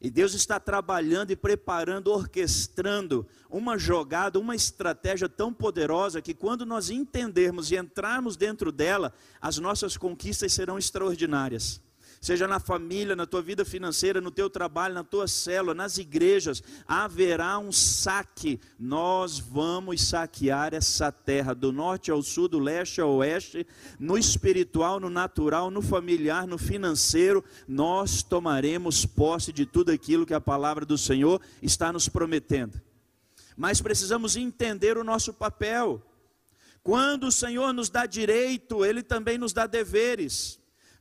E 0.00 0.08
Deus 0.08 0.32
está 0.32 0.58
trabalhando 0.58 1.30
e 1.30 1.36
preparando, 1.36 2.10
orquestrando 2.10 3.26
uma 3.50 3.76
jogada, 3.76 4.38
uma 4.38 4.56
estratégia 4.56 5.28
tão 5.28 5.52
poderosa 5.52 6.22
que 6.22 6.32
quando 6.32 6.64
nós 6.64 6.88
entendermos 6.88 7.70
e 7.70 7.76
entrarmos 7.76 8.36
dentro 8.36 8.72
dela, 8.72 9.12
as 9.40 9.58
nossas 9.58 9.98
conquistas 9.98 10.52
serão 10.52 10.78
extraordinárias 10.78 11.82
seja 12.20 12.46
na 12.46 12.60
família, 12.60 13.16
na 13.16 13.24
tua 13.24 13.40
vida 13.40 13.64
financeira, 13.64 14.20
no 14.20 14.30
teu 14.30 14.50
trabalho, 14.50 14.92
na 14.92 15.02
tua 15.02 15.26
célula, 15.26 15.72
nas 15.72 15.96
igrejas, 15.96 16.62
haverá 16.86 17.58
um 17.58 17.72
saque. 17.72 18.60
Nós 18.78 19.38
vamos 19.38 20.02
saquear 20.02 20.74
essa 20.74 21.10
terra, 21.10 21.54
do 21.54 21.72
norte 21.72 22.10
ao 22.10 22.22
sul, 22.22 22.46
do 22.46 22.58
leste 22.58 23.00
ao 23.00 23.10
oeste, 23.14 23.66
no 23.98 24.18
espiritual, 24.18 25.00
no 25.00 25.08
natural, 25.08 25.70
no 25.70 25.80
familiar, 25.80 26.46
no 26.46 26.58
financeiro. 26.58 27.42
Nós 27.66 28.22
tomaremos 28.22 29.06
posse 29.06 29.50
de 29.50 29.64
tudo 29.64 29.90
aquilo 29.90 30.26
que 30.26 30.34
a 30.34 30.40
palavra 30.40 30.84
do 30.84 30.98
Senhor 30.98 31.40
está 31.62 31.90
nos 31.90 32.06
prometendo. 32.06 32.78
Mas 33.56 33.80
precisamos 33.80 34.36
entender 34.36 34.98
o 34.98 35.04
nosso 35.04 35.32
papel. 35.32 36.02
Quando 36.82 37.28
o 37.28 37.32
Senhor 37.32 37.72
nos 37.72 37.88
dá 37.88 38.04
direito, 38.04 38.84
Ele 38.84 39.02
também 39.02 39.38
nos 39.38 39.54
dá 39.54 39.66
deveres. 39.66 40.59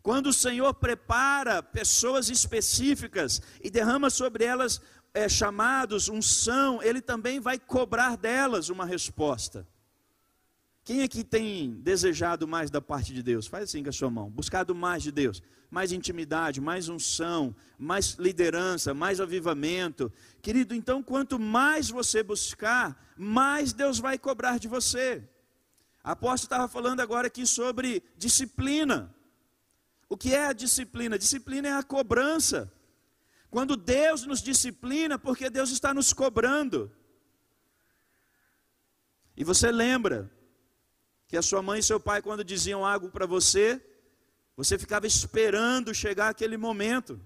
Quando 0.10 0.26
o 0.26 0.34
Senhor 0.34 0.74
prepara 0.74 1.62
pessoas 1.62 2.32
específicas 2.32 3.40
e 3.64 3.70
derrama 3.70 4.10
sobre 4.10 4.44
elas 4.44 4.82
é, 5.14 5.30
chamados, 5.30 6.10
unção, 6.10 6.82
Ele 6.82 7.00
também 7.00 7.40
vai 7.40 7.60
cobrar 7.60 8.18
delas 8.18 8.70
uma 8.70 8.88
resposta. 8.88 9.68
Quem 10.84 11.04
aqui 11.04 11.24
tem 11.24 11.76
desejado 11.76 12.48
mais 12.48 12.72
da 12.72 12.82
parte 12.82 13.14
de 13.14 13.22
Deus? 13.22 13.46
Faz 13.46 13.66
assim 13.66 13.84
com 13.84 13.90
a 13.90 13.94
sua 13.94 14.10
mão. 14.10 14.32
Buscado 14.32 14.74
mais 14.74 15.04
de 15.04 15.12
Deus. 15.12 15.44
Mais 15.70 15.92
intimidade, 15.92 16.60
mais 16.60 16.90
unção, 16.90 17.56
mais 17.78 18.16
liderança, 18.16 18.96
mais 18.96 19.22
avivamento. 19.22 20.12
Querido, 20.42 20.74
então 20.74 21.04
quanto 21.04 21.38
mais 21.38 21.92
você 21.92 22.24
buscar, 22.24 23.00
mais 23.16 23.74
Deus 23.74 24.00
vai 24.00 24.18
cobrar 24.18 24.58
de 24.58 24.68
você. 24.68 25.24
Apóstolo 26.04 26.48
estava 26.48 26.68
falando 26.68 27.00
agora 27.00 27.28
aqui 27.28 27.46
sobre 27.46 28.02
disciplina. 28.18 29.14
O 30.10 30.18
que 30.18 30.34
é 30.34 30.48
a 30.48 30.54
disciplina? 30.54 31.18
Disciplina 31.18 31.70
é 31.70 31.74
a 31.74 31.84
cobrança. 31.84 32.74
Quando 33.50 33.78
Deus 33.78 34.26
nos 34.26 34.42
disciplina, 34.42 35.18
porque 35.18 35.50
Deus 35.50 35.70
está 35.70 35.94
nos 35.94 36.12
cobrando. 36.12 36.92
E 39.38 39.44
você 39.44 39.72
lembra 39.72 40.30
que 41.28 41.38
a 41.38 41.42
sua 41.42 41.62
mãe 41.62 41.80
e 41.80 41.84
seu 41.84 42.00
pai, 42.00 42.22
quando 42.22 42.44
diziam 42.44 42.84
algo 42.84 43.10
para 43.10 43.26
você, 43.26 43.82
você 44.58 44.78
ficava 44.78 45.08
esperando 45.08 45.94
chegar 45.94 46.30
aquele 46.30 46.58
momento. 46.58 47.22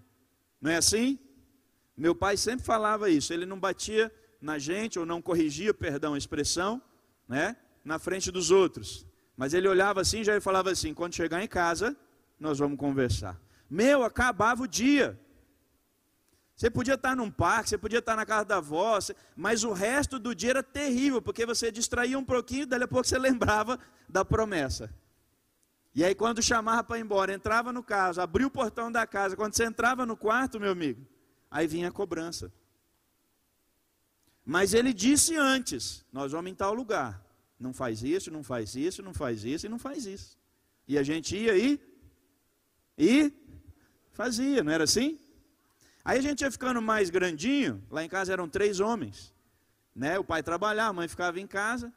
Não 0.61 0.69
é 0.69 0.75
assim? 0.75 1.17
Meu 1.95 2.13
pai 2.13 2.37
sempre 2.37 2.65
falava 2.65 3.09
isso. 3.09 3.33
Ele 3.33 3.45
não 3.45 3.59
batia 3.59 4.13
na 4.41 4.59
gente, 4.59 4.99
ou 4.99 5.05
não 5.05 5.21
corrigia, 5.21 5.73
perdão 5.73 6.13
a 6.13 6.17
expressão, 6.17 6.81
né? 7.27 7.55
na 7.83 7.99
frente 7.99 8.31
dos 8.31 8.51
outros. 8.51 9.05
Mas 9.35 9.53
ele 9.53 9.67
olhava 9.67 10.01
assim 10.01 10.23
já 10.23 10.39
falava 10.39 10.71
assim: 10.71 10.93
quando 10.93 11.15
chegar 11.15 11.43
em 11.43 11.47
casa, 11.47 11.95
nós 12.39 12.59
vamos 12.59 12.77
conversar. 12.77 13.39
Meu, 13.69 14.03
acabava 14.03 14.63
o 14.63 14.67
dia. 14.67 15.19
Você 16.55 16.69
podia 16.69 16.93
estar 16.93 17.15
num 17.15 17.31
parque, 17.31 17.69
você 17.69 17.77
podia 17.77 17.99
estar 17.99 18.15
na 18.15 18.25
casa 18.25 18.45
da 18.45 18.57
avó, 18.57 18.99
mas 19.35 19.63
o 19.63 19.73
resto 19.73 20.19
do 20.19 20.35
dia 20.35 20.51
era 20.51 20.63
terrível, 20.63 21.21
porque 21.21 21.45
você 21.45 21.71
distraía 21.71 22.17
um 22.17 22.23
pouquinho, 22.23 22.67
daí 22.67 22.81
a 22.81 22.87
pouco 22.87 23.07
você 23.07 23.17
lembrava 23.19 23.79
da 24.07 24.23
promessa. 24.23 24.93
E 25.95 26.03
aí, 26.03 26.15
quando 26.15 26.41
chamava 26.41 26.83
para 26.83 26.97
ir 26.97 27.01
embora, 27.01 27.33
entrava 27.33 27.71
no 27.71 27.83
caso, 27.83 28.21
abria 28.21 28.47
o 28.47 28.51
portão 28.51 28.91
da 28.91 29.05
casa, 29.05 29.35
quando 29.35 29.55
você 29.55 29.65
entrava 29.65 30.05
no 30.05 30.17
quarto, 30.17 30.59
meu 30.59 30.71
amigo, 30.71 31.05
aí 31.49 31.67
vinha 31.67 31.89
a 31.89 31.91
cobrança. 31.91 32.51
Mas 34.45 34.73
ele 34.73 34.93
disse 34.93 35.35
antes: 35.35 36.05
nós 36.11 36.31
vamos 36.31 36.51
em 36.51 36.55
tal 36.55 36.73
lugar. 36.73 37.23
Não 37.59 37.73
faz 37.73 38.03
isso, 38.03 38.29
não 38.29 38.43
faz 38.43 38.75
isso, 38.75 39.01
não 39.01 39.13
faz 39.13 39.45
isso 39.45 39.65
e 39.65 39.69
não 39.69 39.79
faz 39.79 40.05
isso. 40.05 40.37
E 40.87 40.97
a 40.97 41.03
gente 41.03 41.37
ia 41.37 41.53
aí 41.53 41.79
e 42.97 43.31
fazia, 44.11 44.63
não 44.63 44.71
era 44.71 44.83
assim? 44.83 45.19
Aí 46.05 46.19
a 46.19 46.21
gente 46.21 46.41
ia 46.41 46.51
ficando 46.51 46.81
mais 46.81 47.09
grandinho, 47.09 47.81
lá 47.89 48.03
em 48.03 48.09
casa 48.09 48.33
eram 48.33 48.47
três 48.47 48.79
homens, 48.79 49.33
né? 49.95 50.19
O 50.19 50.23
pai 50.23 50.43
trabalhava, 50.43 50.89
a 50.89 50.93
mãe 50.93 51.07
ficava 51.07 51.39
em 51.39 51.47
casa. 51.47 51.93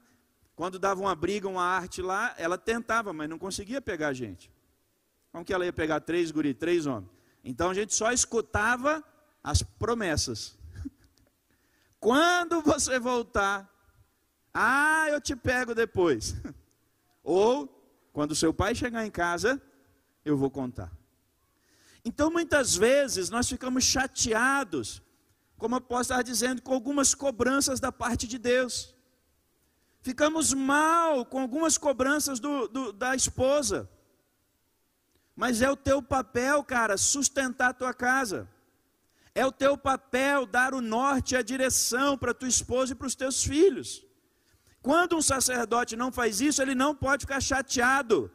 Quando 0.55 0.79
dava 0.79 1.01
uma 1.01 1.15
briga, 1.15 1.49
uma 1.49 1.65
arte 1.65 2.01
lá, 2.01 2.35
ela 2.39 2.57
tentava, 2.57 3.13
mas 3.13 3.29
não 3.29 3.39
conseguia 3.39 3.81
pegar 3.81 4.09
a 4.09 4.13
gente. 4.13 4.51
Como 5.31 5.45
que 5.45 5.53
ela 5.53 5.67
ia 5.67 5.73
pegar 5.73 6.01
três 6.01 6.31
guri, 6.31 6.55
três 6.55 6.87
homens? 6.87 7.11
Então 7.45 7.71
a 7.71 7.75
gente 7.75 7.95
só 7.95 8.11
escutava 8.11 9.05
as 9.43 9.63
promessas. 9.63 10.57
Quando 12.01 12.63
você 12.63 12.99
voltar, 12.99 13.71
ah, 14.55 15.07
eu 15.11 15.21
te 15.21 15.37
pego 15.37 15.75
depois. 15.75 16.35
Ou 17.23 17.73
quando 18.13 18.35
seu 18.35 18.55
pai 18.55 18.75
chegar 18.75 19.05
em 19.05 19.11
casa, 19.11 19.61
eu 20.27 20.37
vou 20.37 20.51
contar. 20.51 20.91
Então, 22.05 22.31
muitas 22.31 22.77
vezes, 22.77 23.31
nós 23.31 23.49
ficamos 23.49 23.85
chateados, 23.85 25.01
como 25.57 25.77
eu 25.77 25.81
posso 25.81 26.13
estar 26.13 26.23
dizendo, 26.23 26.61
com 26.61 26.75
algumas 26.75 27.15
cobranças 27.15 27.79
da 27.81 27.93
parte 27.93 28.27
de 28.27 28.39
Deus. 28.39 28.95
Ficamos 30.03 30.53
mal 30.53 31.25
com 31.25 31.41
algumas 31.41 31.79
cobranças 31.79 32.39
do, 32.41 32.69
do, 32.69 32.93
da 32.93 33.15
esposa. 33.15 33.89
Mas 35.35 35.63
é 35.63 35.71
o 35.71 35.77
teu 35.77 36.03
papel, 36.03 36.63
cara, 36.65 36.97
sustentar 36.97 37.71
a 37.71 37.75
tua 37.75 37.95
casa. 37.95 38.49
É 39.35 39.45
o 39.47 39.53
teu 39.53 39.77
papel 39.77 40.47
dar 40.47 40.75
o 40.75 40.81
norte 40.81 41.35
e 41.35 41.37
a 41.37 41.43
direção 41.43 42.17
para 42.19 42.35
tua 42.35 42.49
esposa 42.49 42.93
e 42.93 42.97
para 42.97 43.07
os 43.07 43.15
teus 43.15 43.45
filhos. 43.45 44.05
Quando 44.83 45.17
um 45.17 45.23
sacerdote 45.23 45.95
não 45.95 46.11
faz 46.11 46.41
isso, 46.41 46.63
ele 46.63 46.75
não 46.75 46.95
pode 46.95 47.23
ficar 47.27 47.41
chateado, 47.41 48.31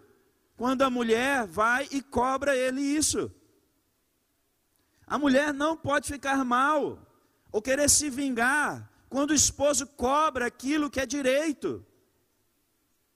quando 0.62 0.84
a 0.84 0.91
mulher 0.91 1.47
vai 1.47 1.88
e 1.89 2.04
cobra 2.04 2.56
ele 2.56 2.82
isso. 2.82 3.32
A 5.08 5.17
mulher 5.17 5.52
não 5.52 5.76
pode 5.76 6.08
ficar 6.08 6.45
mal 6.45 7.00
ou 7.52 7.63
querer 7.63 7.89
se 7.89 8.12
vingar 8.12 8.88
quando 9.10 9.32
o 9.32 9.34
esposo 9.34 9.88
cobra 9.88 10.45
aquilo 10.45 10.88
que 10.88 11.00
é 11.00 11.06
direito. 11.08 11.84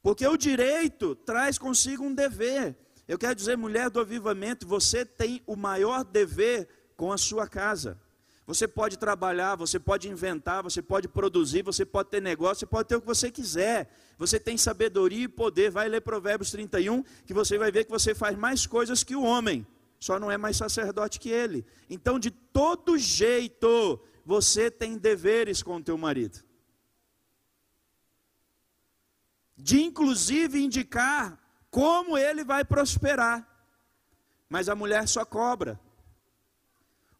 Porque 0.02 0.26
o 0.26 0.36
direito 0.36 1.16
traz 1.18 1.60
consigo 1.60 2.04
um 2.04 2.16
dever. 2.16 2.76
Eu 3.08 3.16
quero 3.16 3.36
dizer, 3.36 3.56
mulher 3.56 3.92
do 3.92 4.00
avivamento, 4.00 4.66
você 4.66 5.06
tem 5.06 5.44
o 5.46 5.56
maior 5.56 6.04
dever 6.04 6.68
com 6.98 7.12
a 7.12 7.18
sua 7.18 7.48
casa. 7.48 8.02
Você 8.48 8.68
pode 8.68 8.98
trabalhar, 8.98 9.56
você 9.56 9.80
pode 9.80 10.08
inventar, 10.08 10.62
você 10.62 10.80
pode 10.80 11.08
produzir, 11.08 11.64
você 11.64 11.84
pode 11.84 12.10
ter 12.10 12.22
negócio, 12.22 12.60
você 12.60 12.66
pode 12.68 12.88
ter 12.88 12.96
o 12.96 13.02
que 13.02 13.08
você 13.08 13.32
quiser. 13.32 13.90
Você 14.20 14.40
tem 14.40 14.56
sabedoria 14.56 15.24
e 15.24 15.28
poder. 15.28 15.72
Vai 15.72 15.90
ler 15.90 16.02
Provérbios 16.02 16.52
31, 16.52 17.02
que 17.26 17.34
você 17.34 17.58
vai 17.58 17.72
ver 17.72 17.86
que 17.86 17.92
você 17.92 18.14
faz 18.14 18.38
mais 18.38 18.68
coisas 18.68 19.04
que 19.04 19.16
o 19.16 19.24
homem, 19.24 19.66
só 20.00 20.20
não 20.20 20.30
é 20.30 20.38
mais 20.38 20.58
sacerdote 20.58 21.20
que 21.20 21.30
ele. 21.30 21.66
Então, 21.90 22.20
de 22.20 22.30
todo 22.30 23.00
jeito, 23.00 24.00
você 24.24 24.70
tem 24.70 24.96
deveres 24.96 25.64
com 25.64 25.78
o 25.78 25.84
teu 25.84 25.98
marido. 25.98 26.44
De 29.58 29.82
inclusive 29.82 30.60
indicar 30.60 31.40
como 31.72 32.16
ele 32.16 32.44
vai 32.44 32.64
prosperar. 32.64 33.48
Mas 34.48 34.70
a 34.70 34.76
mulher 34.76 35.08
só 35.08 35.26
cobra 35.26 35.80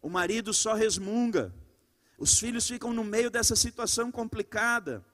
o 0.00 0.08
marido 0.08 0.52
só 0.52 0.74
resmunga, 0.74 1.54
os 2.18 2.38
filhos 2.38 2.66
ficam 2.66 2.92
no 2.92 3.04
meio 3.04 3.30
dessa 3.30 3.54
situação 3.54 4.10
complicada. 4.10 5.04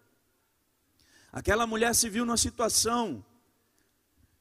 Aquela 1.32 1.66
mulher 1.66 1.94
se 1.94 2.08
viu 2.08 2.24
numa 2.24 2.36
situação 2.36 3.24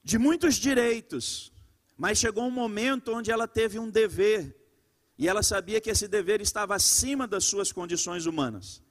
de 0.04 0.18
muitos 0.18 0.56
direitos, 0.56 1.52
mas 1.98 2.18
chegou 2.18 2.44
um 2.44 2.52
momento 2.52 3.14
onde 3.14 3.32
ela 3.32 3.48
teve 3.48 3.80
um 3.80 3.90
dever, 3.90 4.56
e 5.18 5.28
ela 5.28 5.44
sabia 5.44 5.80
que 5.80 5.90
esse 5.90 6.08
dever 6.08 6.42
estava 6.42 6.76
acima 6.76 7.28
das 7.28 7.46
suas 7.46 7.72
condições 7.72 8.26
humanas. 8.26 8.82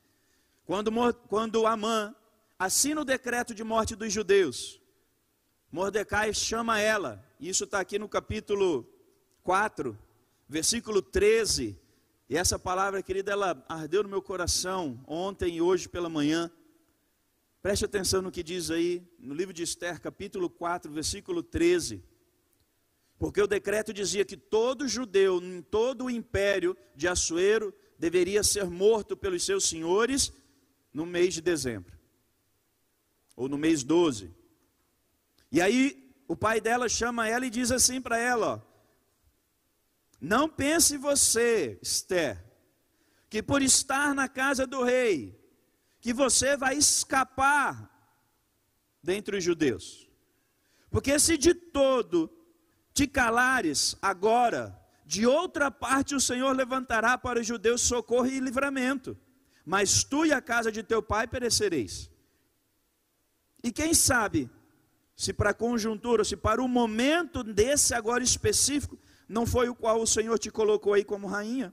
Quando, 0.65 0.93
quando 1.29 1.67
Amã 1.67 2.15
assina 2.59 3.01
o 3.01 3.05
decreto 3.05 3.53
de 3.55 3.65
morte 3.65 3.97
dos 3.97 4.13
judeus, 4.13 4.81
Mordecai 5.73 6.33
chama 6.33 6.81
ela, 6.81 7.25
isso 7.41 7.65
está 7.65 7.81
aqui 7.81 7.99
no 7.99 8.09
capítulo 8.09 8.89
4, 9.43 9.99
versículo 10.51 11.01
13. 11.01 11.79
E 12.29 12.37
essa 12.37 12.59
palavra, 12.59 13.03
querida, 13.03 13.31
ela 13.31 13.65
ardeu 13.69 14.03
no 14.03 14.09
meu 14.09 14.21
coração 14.21 15.01
ontem 15.07 15.57
e 15.57 15.63
hoje 15.63 15.89
pela 15.89 16.09
manhã. 16.09 16.51
Preste 17.63 17.85
atenção 17.85 18.21
no 18.21 18.33
que 18.33 18.43
diz 18.43 18.71
aí, 18.71 19.07
no 19.19 19.33
livro 19.33 19.55
de 19.55 19.63
Esther, 19.63 20.01
capítulo 20.01 20.51
4, 20.51 20.91
versículo 20.91 21.43
13. 21.43 22.03
Porque 23.17 23.41
o 23.41 23.47
decreto 23.47 23.93
dizia 23.93 24.25
que 24.25 24.37
todo 24.37 24.89
judeu 24.89 25.41
em 25.41 25.63
todo 25.63 26.07
o 26.07 26.11
império 26.11 26.77
de 26.97 27.07
Assuero 27.07 27.73
deveria 27.99 28.43
ser 28.43 28.65
morto 28.65 29.17
pelos 29.17 29.45
seus 29.45 29.67
senhores 29.67 30.33
no 30.93 31.07
mês 31.07 31.35
de 31.35 31.43
dezembro, 31.43 31.97
ou 33.37 33.49
no 33.49 33.59
mês 33.59 33.85
12. 33.85 34.35
E 35.53 35.61
aí 35.61 36.13
o 36.27 36.35
pai 36.35 36.61
dela 36.61 36.89
chama 36.89 37.29
ela 37.29 37.47
e 37.47 37.51
diz 37.51 37.71
assim 37.71 38.01
para 38.01 38.19
ela: 38.19 38.55
ó, 38.55 38.70
não 40.21 40.49
pense 40.49 40.97
você, 40.99 41.79
Esther, 41.81 42.45
que 43.29 43.43
por 43.43 43.63
estar 43.63 44.15
na 44.15 44.29
casa 44.29 44.67
do 44.67 44.83
rei, 44.83 45.41
que 46.01 46.13
você 46.13 46.57
vai 46.57 46.77
escapar 46.77 47.91
dentre 49.03 49.39
os 49.39 49.45
judeus. 49.45 50.09
Porque 50.91 51.19
se 51.19 51.39
de 51.39 51.55
todo 51.55 52.31
te 52.93 53.07
calares 53.07 53.97
agora, 54.03 54.79
de 55.07 55.27
outra 55.27 55.71
parte 55.71 56.15
o 56.15 56.21
Senhor 56.21 56.55
levantará 56.55 57.17
para 57.17 57.41
os 57.41 57.47
judeus 57.47 57.81
socorro 57.81 58.27
e 58.27 58.41
livramento, 58.41 59.17
mas 59.65 60.05
tu 60.05 60.27
e 60.27 60.33
a 60.33 60.41
casa 60.43 60.71
de 60.71 60.83
teu 60.83 61.03
pai 61.03 61.27
perecereis. 61.27 62.11
E 63.63 63.71
quem 63.71 63.95
sabe, 63.95 64.51
se 65.15 65.33
para 65.33 65.51
a 65.51 65.55
conjuntura, 65.55 66.25
se 66.25 66.37
para 66.37 66.63
o 66.63 66.69
momento 66.69 67.43
desse 67.43 67.95
agora 67.95 68.25
específico, 68.25 68.99
não 69.31 69.47
foi 69.47 69.69
o 69.69 69.77
qual 69.77 70.03
o 70.03 70.07
Senhor 70.09 70.37
te 70.41 70.51
colocou 70.51 70.93
aí 70.93 71.05
como 71.05 71.29
rainha? 71.29 71.73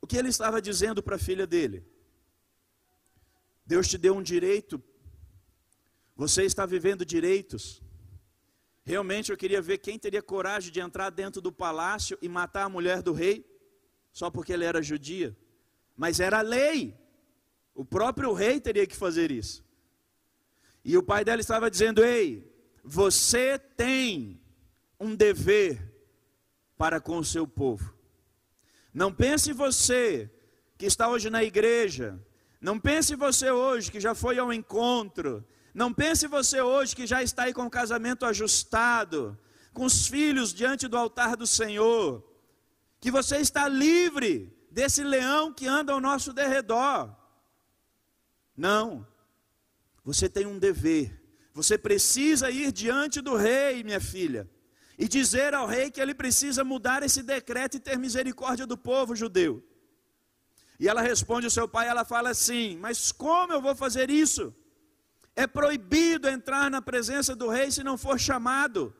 O 0.00 0.08
que 0.08 0.16
ele 0.16 0.28
estava 0.28 0.60
dizendo 0.60 1.00
para 1.00 1.14
a 1.14 1.18
filha 1.20 1.46
dele? 1.46 1.86
Deus 3.64 3.86
te 3.86 3.96
deu 3.96 4.16
um 4.16 4.24
direito, 4.24 4.82
você 6.16 6.42
está 6.42 6.66
vivendo 6.66 7.04
direitos. 7.04 7.80
Realmente 8.82 9.30
eu 9.30 9.36
queria 9.36 9.62
ver 9.62 9.78
quem 9.78 10.00
teria 10.00 10.20
coragem 10.20 10.72
de 10.72 10.80
entrar 10.80 11.08
dentro 11.10 11.40
do 11.40 11.52
palácio 11.52 12.18
e 12.20 12.28
matar 12.28 12.64
a 12.64 12.68
mulher 12.68 13.02
do 13.02 13.12
rei, 13.12 13.46
só 14.12 14.28
porque 14.32 14.52
ele 14.52 14.64
era 14.64 14.82
judia. 14.82 15.36
Mas 15.96 16.18
era 16.18 16.40
lei, 16.40 16.98
o 17.72 17.84
próprio 17.84 18.32
rei 18.32 18.60
teria 18.60 18.84
que 18.84 18.96
fazer 18.96 19.30
isso. 19.30 19.64
E 20.84 20.96
o 20.96 21.04
pai 21.04 21.24
dela 21.24 21.40
estava 21.40 21.70
dizendo: 21.70 22.04
Ei, 22.04 22.49
você 22.84 23.58
tem 23.58 24.40
um 24.98 25.14
dever 25.14 25.90
para 26.76 27.00
com 27.00 27.18
o 27.18 27.24
seu 27.24 27.46
povo. 27.46 27.94
Não 28.92 29.12
pense 29.12 29.52
você 29.52 30.30
que 30.76 30.86
está 30.86 31.08
hoje 31.08 31.30
na 31.30 31.44
igreja, 31.44 32.18
não 32.60 32.78
pense 32.78 33.14
você 33.14 33.50
hoje 33.50 33.90
que 33.90 34.00
já 34.00 34.14
foi 34.14 34.38
ao 34.38 34.52
encontro, 34.52 35.44
não 35.72 35.92
pense 35.92 36.26
você 36.26 36.60
hoje 36.60 36.96
que 36.96 37.06
já 37.06 37.22
está 37.22 37.44
aí 37.44 37.54
com 37.54 37.66
o 37.66 37.70
casamento 37.70 38.24
ajustado, 38.26 39.38
com 39.72 39.84
os 39.84 40.06
filhos 40.08 40.52
diante 40.52 40.88
do 40.88 40.96
altar 40.96 41.36
do 41.36 41.46
Senhor, 41.46 42.24
que 42.98 43.10
você 43.10 43.36
está 43.36 43.68
livre 43.68 44.52
desse 44.70 45.02
leão 45.02 45.52
que 45.52 45.66
anda 45.66 45.92
ao 45.92 46.00
nosso 46.00 46.32
derredor. 46.32 47.14
Não, 48.56 49.06
você 50.04 50.28
tem 50.28 50.46
um 50.46 50.58
dever 50.58 51.19
você 51.52 51.76
precisa 51.76 52.50
ir 52.50 52.72
diante 52.72 53.20
do 53.20 53.36
rei, 53.36 53.82
minha 53.82 54.00
filha, 54.00 54.48
e 54.98 55.08
dizer 55.08 55.54
ao 55.54 55.66
rei 55.66 55.90
que 55.90 56.00
ele 56.00 56.14
precisa 56.14 56.62
mudar 56.62 57.02
esse 57.02 57.22
decreto 57.22 57.76
e 57.76 57.80
ter 57.80 57.98
misericórdia 57.98 58.66
do 58.66 58.76
povo 58.76 59.16
judeu. 59.16 59.64
E 60.78 60.88
ela 60.88 61.02
responde 61.02 61.46
ao 61.46 61.50
seu 61.50 61.68
pai, 61.68 61.88
ela 61.88 62.04
fala 62.04 62.30
assim: 62.30 62.76
Mas 62.78 63.12
como 63.12 63.52
eu 63.52 63.60
vou 63.60 63.74
fazer 63.74 64.10
isso? 64.10 64.54
É 65.36 65.46
proibido 65.46 66.28
entrar 66.28 66.70
na 66.70 66.82
presença 66.82 67.34
do 67.34 67.48
rei 67.48 67.70
se 67.70 67.82
não 67.82 67.96
for 67.98 68.18
chamado. 68.18 68.94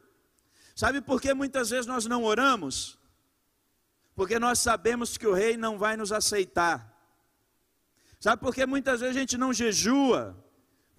Sabe 0.74 1.00
por 1.00 1.20
que 1.20 1.32
muitas 1.34 1.70
vezes 1.70 1.86
nós 1.86 2.06
não 2.06 2.24
oramos? 2.24 2.98
Porque 4.14 4.38
nós 4.38 4.58
sabemos 4.58 5.16
que 5.16 5.26
o 5.26 5.32
rei 5.32 5.56
não 5.56 5.78
vai 5.78 5.96
nos 5.96 6.12
aceitar. 6.12 6.90
Sabe 8.18 8.42
por 8.42 8.54
que 8.54 8.66
muitas 8.66 9.00
vezes 9.00 9.16
a 9.16 9.20
gente 9.20 9.38
não 9.38 9.52
jejua? 9.52 10.36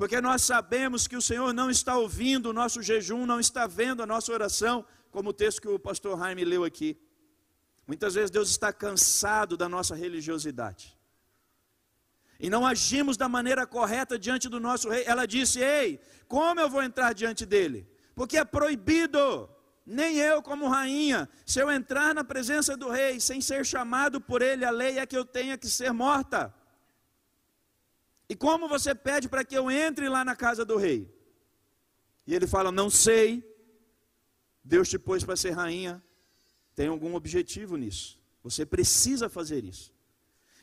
Porque 0.01 0.19
nós 0.19 0.41
sabemos 0.41 1.07
que 1.07 1.15
o 1.15 1.21
Senhor 1.21 1.53
não 1.53 1.69
está 1.69 1.95
ouvindo 1.95 2.49
o 2.49 2.53
nosso 2.53 2.81
jejum, 2.81 3.23
não 3.23 3.39
está 3.39 3.67
vendo 3.67 4.01
a 4.01 4.05
nossa 4.07 4.33
oração, 4.33 4.83
como 5.11 5.29
o 5.29 5.33
texto 5.41 5.61
que 5.61 5.67
o 5.67 5.77
pastor 5.77 6.17
Jaime 6.17 6.43
leu 6.43 6.63
aqui. 6.63 6.99
Muitas 7.85 8.15
vezes 8.15 8.31
Deus 8.31 8.49
está 8.49 8.73
cansado 8.73 9.55
da 9.55 9.69
nossa 9.69 9.93
religiosidade. 9.93 10.97
E 12.39 12.49
não 12.49 12.65
agimos 12.65 13.15
da 13.15 13.29
maneira 13.29 13.67
correta 13.67 14.17
diante 14.17 14.49
do 14.49 14.59
nosso 14.59 14.89
rei. 14.89 15.03
Ela 15.05 15.27
disse: 15.27 15.59
Ei, 15.59 16.01
como 16.27 16.59
eu 16.59 16.67
vou 16.67 16.81
entrar 16.81 17.13
diante 17.13 17.45
dele? 17.45 17.87
Porque 18.15 18.37
é 18.37 18.43
proibido. 18.43 19.47
Nem 19.85 20.17
eu, 20.17 20.41
como 20.41 20.67
rainha, 20.67 21.29
se 21.45 21.59
eu 21.59 21.69
entrar 21.69 22.15
na 22.15 22.23
presença 22.23 22.75
do 22.75 22.89
rei 22.89 23.19
sem 23.19 23.39
ser 23.39 23.63
chamado 23.63 24.19
por 24.19 24.41
ele, 24.41 24.65
a 24.65 24.71
lei 24.71 24.97
é 24.97 25.05
que 25.05 25.15
eu 25.15 25.23
tenha 25.23 25.59
que 25.59 25.67
ser 25.67 25.93
morta. 25.93 26.51
E 28.31 28.35
como 28.35 28.69
você 28.69 28.95
pede 28.95 29.27
para 29.27 29.43
que 29.43 29.53
eu 29.53 29.69
entre 29.69 30.07
lá 30.07 30.23
na 30.23 30.37
casa 30.37 30.63
do 30.63 30.77
rei? 30.77 31.13
E 32.25 32.33
ele 32.33 32.47
fala: 32.47 32.71
Não 32.71 32.89
sei. 32.89 33.43
Deus 34.63 34.87
te 34.87 34.97
pôs 34.97 35.21
para 35.21 35.35
ser 35.35 35.49
rainha. 35.49 36.01
Tem 36.73 36.87
algum 36.87 37.13
objetivo 37.13 37.75
nisso. 37.75 38.17
Você 38.41 38.65
precisa 38.65 39.27
fazer 39.27 39.65
isso. 39.65 39.93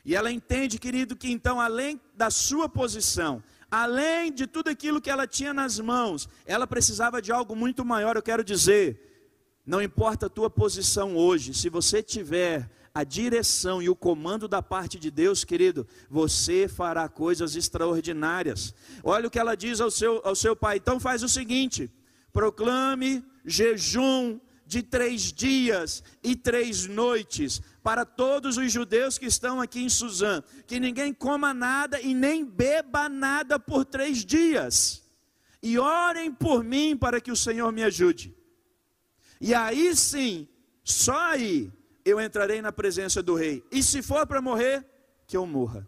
E 0.03 0.15
ela 0.15 0.31
entende, 0.31 0.79
querido, 0.79 1.15
que 1.15 1.29
então, 1.29 1.61
além 1.61 2.01
da 2.15 2.31
sua 2.31 2.67
posição, 2.67 3.43
além 3.69 4.31
de 4.31 4.47
tudo 4.47 4.71
aquilo 4.71 4.99
que 4.99 5.11
ela 5.11 5.27
tinha 5.27 5.53
nas 5.53 5.79
mãos, 5.79 6.27
ela 6.47 6.65
precisava 6.65 7.21
de 7.21 7.31
algo 7.31 7.55
muito 7.55 7.85
maior. 7.85 8.15
Eu 8.15 8.23
quero 8.23 8.43
dizer, 8.43 9.29
não 9.63 9.79
importa 9.79 10.25
a 10.25 10.29
tua 10.29 10.49
posição 10.49 11.15
hoje, 11.15 11.53
se 11.53 11.69
você 11.69 12.01
tiver 12.01 12.67
a 12.99 13.03
direção 13.05 13.81
e 13.81 13.89
o 13.89 13.95
comando 13.95 14.45
da 14.45 14.61
parte 14.61 14.99
de 14.99 15.09
Deus, 15.09 15.45
querido, 15.45 15.87
você 16.09 16.67
fará 16.67 17.07
coisas 17.07 17.55
extraordinárias. 17.55 18.73
Olha 19.03 19.27
o 19.27 19.31
que 19.31 19.39
ela 19.39 19.55
diz 19.55 19.79
ao 19.79 19.89
seu, 19.89 20.21
ao 20.25 20.35
seu 20.35 20.53
pai. 20.53 20.77
Então 20.77 20.99
faz 20.99 21.23
o 21.23 21.29
seguinte: 21.29 21.89
proclame 22.33 23.23
jejum 23.45 24.37
de 24.65 24.83
três 24.83 25.31
dias 25.31 26.03
e 26.21 26.35
três 26.35 26.87
noites 26.87 27.61
para 27.81 28.03
todos 28.05 28.57
os 28.57 28.69
judeus 28.69 29.17
que 29.17 29.25
estão 29.25 29.61
aqui 29.61 29.81
em 29.81 29.89
Suzã, 29.89 30.43
que 30.67 30.77
ninguém 30.77 31.13
coma 31.13 31.53
nada 31.53 32.01
e 32.01 32.13
nem 32.13 32.43
beba 32.43 33.07
nada 33.07 33.57
por 33.57 33.85
três 33.85 34.25
dias. 34.25 35.01
E 35.63 35.79
orem 35.79 36.33
por 36.33 36.65
mim 36.65 36.97
para 36.97 37.21
que 37.21 37.31
o 37.31 37.35
Senhor 37.35 37.71
me 37.71 37.83
ajude. 37.83 38.35
E 39.39 39.53
aí 39.53 39.95
sim, 39.95 40.49
só 40.83 41.17
aí 41.31 41.71
eu 42.03 42.19
entrarei 42.19 42.61
na 42.61 42.71
presença 42.71 43.21
do 43.21 43.35
rei. 43.35 43.63
E 43.71 43.83
se 43.83 44.01
for 44.01 44.25
para 44.25 44.41
morrer, 44.41 44.85
que 45.27 45.37
eu 45.37 45.45
morra. 45.45 45.87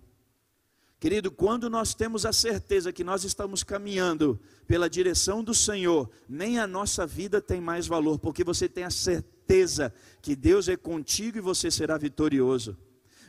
Querido, 1.00 1.32
quando 1.32 1.68
nós 1.68 1.96
temos 1.96 2.28
a 2.28 2.32
certeza 2.32 2.94
que 2.94 3.04
nós 3.04 3.24
estamos 3.24 3.64
caminhando 3.64 4.40
pela 4.68 4.88
direção 4.88 5.44
do 5.44 5.52
Senhor, 5.52 6.08
nem 6.30 6.60
a 6.60 6.68
nossa 6.68 7.08
vida 7.08 7.42
tem 7.42 7.60
mais 7.60 7.88
valor, 7.88 8.20
porque 8.20 8.44
você 8.44 8.70
tem 8.70 8.84
a 8.84 8.92
certeza 8.92 9.92
que 10.22 10.36
Deus 10.36 10.70
é 10.70 10.78
contigo 10.78 11.40
e 11.40 11.42
você 11.42 11.72
será 11.72 11.98
vitorioso. 11.98 12.78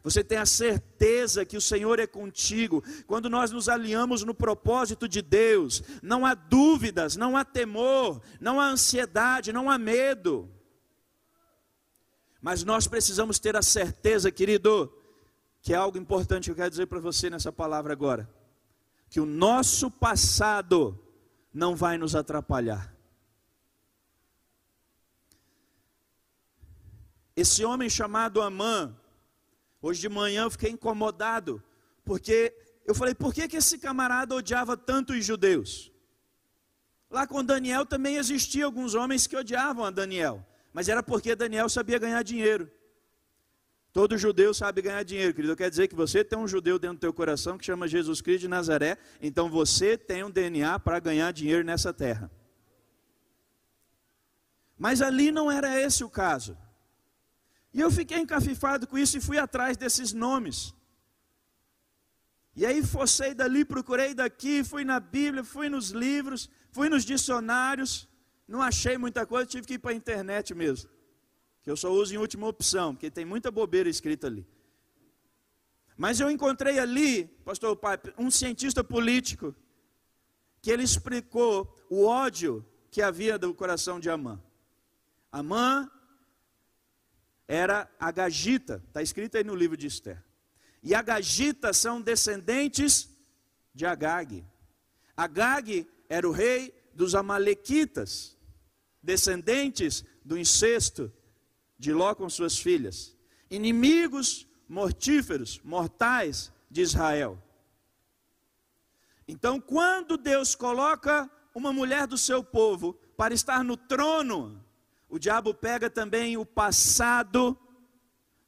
Você 0.02 0.22
tem 0.22 0.36
a 0.36 0.44
certeza 0.44 1.46
que 1.46 1.56
o 1.56 1.60
Senhor 1.60 1.98
é 1.98 2.06
contigo. 2.06 2.82
Quando 3.06 3.30
nós 3.30 3.50
nos 3.50 3.68
alinhamos 3.68 4.22
no 4.22 4.34
propósito 4.34 5.08
de 5.08 5.22
Deus, 5.22 5.82
não 6.02 6.26
há 6.26 6.34
dúvidas, 6.34 7.16
não 7.16 7.36
há 7.36 7.44
temor, 7.44 8.20
não 8.40 8.60
há 8.60 8.68
ansiedade, 8.68 9.52
não 9.52 9.70
há 9.70 9.78
medo. 9.78 10.50
Mas 12.42 12.64
nós 12.64 12.88
precisamos 12.88 13.38
ter 13.38 13.54
a 13.56 13.62
certeza, 13.62 14.32
querido, 14.32 14.92
que 15.60 15.72
é 15.72 15.76
algo 15.76 15.96
importante 15.96 16.46
que 16.46 16.50
eu 16.50 16.56
quero 16.56 16.70
dizer 16.70 16.86
para 16.86 16.98
você 16.98 17.30
nessa 17.30 17.52
palavra 17.52 17.92
agora. 17.92 18.28
Que 19.08 19.20
o 19.20 19.24
nosso 19.24 19.88
passado 19.88 20.98
não 21.54 21.76
vai 21.76 21.96
nos 21.96 22.16
atrapalhar. 22.16 22.92
Esse 27.36 27.64
homem 27.64 27.88
chamado 27.88 28.42
Amã, 28.42 28.92
hoje 29.80 30.00
de 30.00 30.08
manhã 30.08 30.42
eu 30.42 30.50
fiquei 30.50 30.70
incomodado, 30.70 31.62
porque 32.04 32.52
eu 32.84 32.94
falei, 32.94 33.14
por 33.14 33.32
que, 33.32 33.46
que 33.46 33.56
esse 33.56 33.78
camarada 33.78 34.34
odiava 34.34 34.76
tanto 34.76 35.12
os 35.12 35.24
judeus? 35.24 35.92
Lá 37.08 37.24
com 37.24 37.44
Daniel 37.44 37.86
também 37.86 38.16
existiam 38.16 38.66
alguns 38.66 38.94
homens 38.94 39.28
que 39.28 39.36
odiavam 39.36 39.84
a 39.84 39.90
Daniel 39.90 40.44
mas 40.72 40.88
era 40.88 41.02
porque 41.02 41.34
Daniel 41.34 41.68
sabia 41.68 41.98
ganhar 41.98 42.22
dinheiro. 42.22 42.70
Todo 43.92 44.16
judeu 44.16 44.54
sabe 44.54 44.80
ganhar 44.80 45.02
dinheiro, 45.02 45.34
querido. 45.34 45.54
Quer 45.54 45.68
dizer 45.68 45.86
que 45.86 45.94
você 45.94 46.24
tem 46.24 46.38
um 46.38 46.48
judeu 46.48 46.78
dentro 46.78 46.96
do 46.96 47.00
teu 47.00 47.12
coração 47.12 47.58
que 47.58 47.64
chama 47.64 47.86
Jesus 47.86 48.22
Cristo 48.22 48.42
de 48.42 48.48
Nazaré, 48.48 48.96
então 49.20 49.50
você 49.50 49.98
tem 49.98 50.24
um 50.24 50.30
DNA 50.30 50.78
para 50.78 50.98
ganhar 50.98 51.30
dinheiro 51.32 51.62
nessa 51.62 51.92
terra. 51.92 52.30
Mas 54.78 55.02
ali 55.02 55.30
não 55.30 55.50
era 55.50 55.78
esse 55.78 56.02
o 56.02 56.08
caso. 56.08 56.56
E 57.74 57.80
eu 57.80 57.90
fiquei 57.90 58.18
encafifado 58.18 58.86
com 58.86 58.96
isso 58.96 59.18
e 59.18 59.20
fui 59.20 59.38
atrás 59.38 59.76
desses 59.76 60.12
nomes. 60.12 60.74
E 62.56 62.66
aí 62.66 62.82
forcei 62.82 63.34
dali, 63.34 63.64
procurei 63.64 64.14
daqui, 64.14 64.64
fui 64.64 64.84
na 64.84 65.00
Bíblia, 65.00 65.44
fui 65.44 65.68
nos 65.68 65.90
livros, 65.90 66.50
fui 66.70 66.88
nos 66.88 67.04
dicionários. 67.04 68.08
Não 68.46 68.60
achei 68.60 68.98
muita 68.98 69.24
coisa, 69.26 69.46
tive 69.46 69.66
que 69.66 69.74
ir 69.74 69.78
para 69.78 69.92
a 69.92 69.94
internet 69.94 70.54
mesmo. 70.54 70.90
Que 71.62 71.70
eu 71.70 71.76
só 71.76 71.90
uso 71.90 72.14
em 72.14 72.18
última 72.18 72.46
opção, 72.46 72.94
porque 72.94 73.10
tem 73.10 73.24
muita 73.24 73.50
bobeira 73.50 73.88
escrita 73.88 74.26
ali. 74.26 74.46
Mas 75.96 76.20
eu 76.20 76.30
encontrei 76.30 76.78
ali, 76.78 77.26
pastor 77.44 77.76
Pipe, 77.76 78.14
um 78.18 78.30
cientista 78.30 78.82
político, 78.82 79.54
que 80.60 80.70
ele 80.70 80.82
explicou 80.82 81.72
o 81.88 82.04
ódio 82.04 82.66
que 82.90 83.00
havia 83.00 83.38
do 83.38 83.54
coração 83.54 84.00
de 84.00 84.10
Amã. 84.10 84.40
Amã 85.30 85.90
era 87.46 87.90
a 87.98 88.10
Gagita, 88.10 88.82
está 88.88 89.02
escrito 89.02 89.36
aí 89.36 89.44
no 89.44 89.54
livro 89.54 89.76
de 89.76 89.86
Esther. 89.86 90.22
E 90.82 90.94
a 90.94 91.02
Gagita 91.02 91.72
são 91.72 92.00
descendentes 92.00 93.08
de 93.74 93.86
Agag. 93.86 94.44
Agag 95.16 95.88
era 96.08 96.28
o 96.28 96.32
rei 96.32 96.74
dos 96.94 97.14
Amalequitas, 97.14 98.36
descendentes 99.02 100.04
do 100.24 100.38
incesto 100.38 101.12
de 101.78 101.92
Ló 101.92 102.14
com 102.14 102.28
suas 102.28 102.58
filhas, 102.58 103.16
inimigos 103.50 104.46
mortíferos, 104.68 105.60
mortais 105.64 106.52
de 106.70 106.80
Israel. 106.80 107.42
Então, 109.26 109.60
quando 109.60 110.16
Deus 110.16 110.54
coloca 110.54 111.30
uma 111.54 111.72
mulher 111.72 112.06
do 112.06 112.16
seu 112.16 112.42
povo 112.42 112.94
para 113.16 113.34
estar 113.34 113.62
no 113.62 113.76
trono, 113.76 114.64
o 115.08 115.18
diabo 115.18 115.52
pega 115.52 115.90
também 115.90 116.36
o 116.36 116.46
passado 116.46 117.58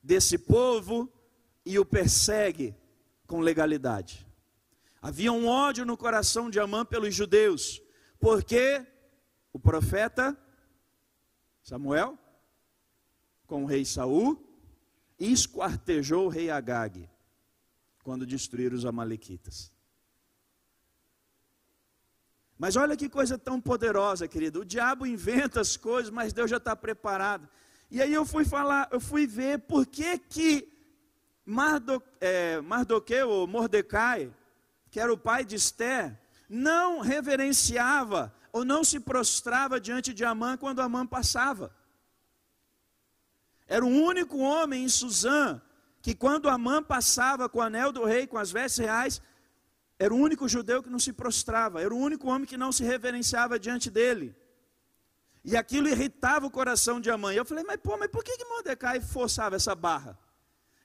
desse 0.02 0.38
povo 0.38 1.12
e 1.64 1.78
o 1.78 1.84
persegue 1.84 2.74
com 3.26 3.40
legalidade. 3.40 4.26
Havia 5.00 5.32
um 5.32 5.46
ódio 5.46 5.84
no 5.84 5.96
coração 5.96 6.48
de 6.48 6.58
Amã 6.58 6.84
pelos 6.84 7.14
judeus, 7.14 7.82
porque 8.24 8.82
o 9.52 9.58
profeta 9.58 10.34
Samuel, 11.62 12.18
com 13.46 13.64
o 13.64 13.66
rei 13.66 13.84
Saul, 13.84 14.42
esquartejou 15.18 16.24
o 16.24 16.28
rei 16.30 16.48
Agag, 16.48 17.06
quando 18.02 18.24
destruíram 18.24 18.78
os 18.78 18.86
amalequitas. 18.86 19.70
Mas 22.58 22.76
olha 22.76 22.96
que 22.96 23.10
coisa 23.10 23.36
tão 23.36 23.60
poderosa, 23.60 24.26
querido. 24.26 24.60
O 24.60 24.64
diabo 24.64 25.06
inventa 25.06 25.60
as 25.60 25.76
coisas, 25.76 26.10
mas 26.10 26.32
Deus 26.32 26.48
já 26.50 26.56
está 26.56 26.74
preparado. 26.74 27.46
E 27.90 28.00
aí 28.00 28.14
eu 28.14 28.24
fui 28.24 28.46
falar, 28.46 28.88
eu 28.90 29.00
fui 29.00 29.26
ver 29.26 29.58
por 29.58 29.84
que 29.84 30.18
que 30.18 30.72
Mardo, 31.44 32.02
é, 32.22 32.58
Mardoqueu, 32.62 33.28
ou 33.28 33.46
Mordecai, 33.46 34.32
que 34.90 34.98
era 34.98 35.12
o 35.12 35.18
pai 35.18 35.44
de 35.44 35.56
Esther, 35.56 36.23
não 36.48 37.00
reverenciava 37.00 38.34
ou 38.52 38.64
não 38.64 38.84
se 38.84 39.00
prostrava 39.00 39.80
diante 39.80 40.12
de 40.12 40.24
Amã 40.24 40.56
quando 40.56 40.80
Amã 40.80 41.06
passava. 41.06 41.74
Era 43.66 43.84
o 43.84 43.88
único 43.88 44.38
homem 44.38 44.84
em 44.84 44.88
Suzã 44.88 45.60
que 46.00 46.14
quando 46.14 46.50
Amã 46.50 46.82
passava 46.82 47.48
com 47.48 47.58
o 47.58 47.62
anel 47.62 47.90
do 47.90 48.04
rei, 48.04 48.26
com 48.26 48.36
as 48.36 48.52
vestes 48.52 48.84
reais, 48.84 49.22
era 49.98 50.12
o 50.12 50.18
único 50.18 50.46
judeu 50.46 50.82
que 50.82 50.90
não 50.90 50.98
se 50.98 51.12
prostrava, 51.12 51.80
era 51.80 51.94
o 51.94 51.98
único 51.98 52.28
homem 52.28 52.46
que 52.46 52.58
não 52.58 52.70
se 52.70 52.84
reverenciava 52.84 53.58
diante 53.58 53.90
dele. 53.90 54.36
E 55.44 55.56
aquilo 55.56 55.88
irritava 55.88 56.46
o 56.46 56.50
coração 56.50 57.00
de 57.00 57.10
Amã. 57.10 57.32
E 57.32 57.36
eu 57.36 57.44
falei, 57.44 57.64
mas 57.64 57.78
pô, 57.78 57.96
mas 57.96 58.10
por 58.10 58.24
que, 58.24 58.36
que 58.36 58.44
Mordecai 58.44 59.00
forçava 59.00 59.56
essa 59.56 59.74
barra? 59.74 60.18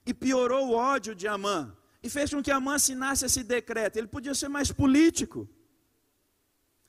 E 0.06 0.12
piorou 0.12 0.68
o 0.68 0.74
ódio 0.74 1.14
de 1.14 1.28
Amã. 1.28 1.76
E 2.02 2.08
fez 2.08 2.32
com 2.32 2.42
que 2.42 2.50
Amã 2.50 2.74
assinasse 2.74 3.26
esse 3.26 3.42
decreto. 3.42 3.96
Ele 3.96 4.06
podia 4.06 4.34
ser 4.34 4.48
mais 4.48 4.72
político. 4.72 5.48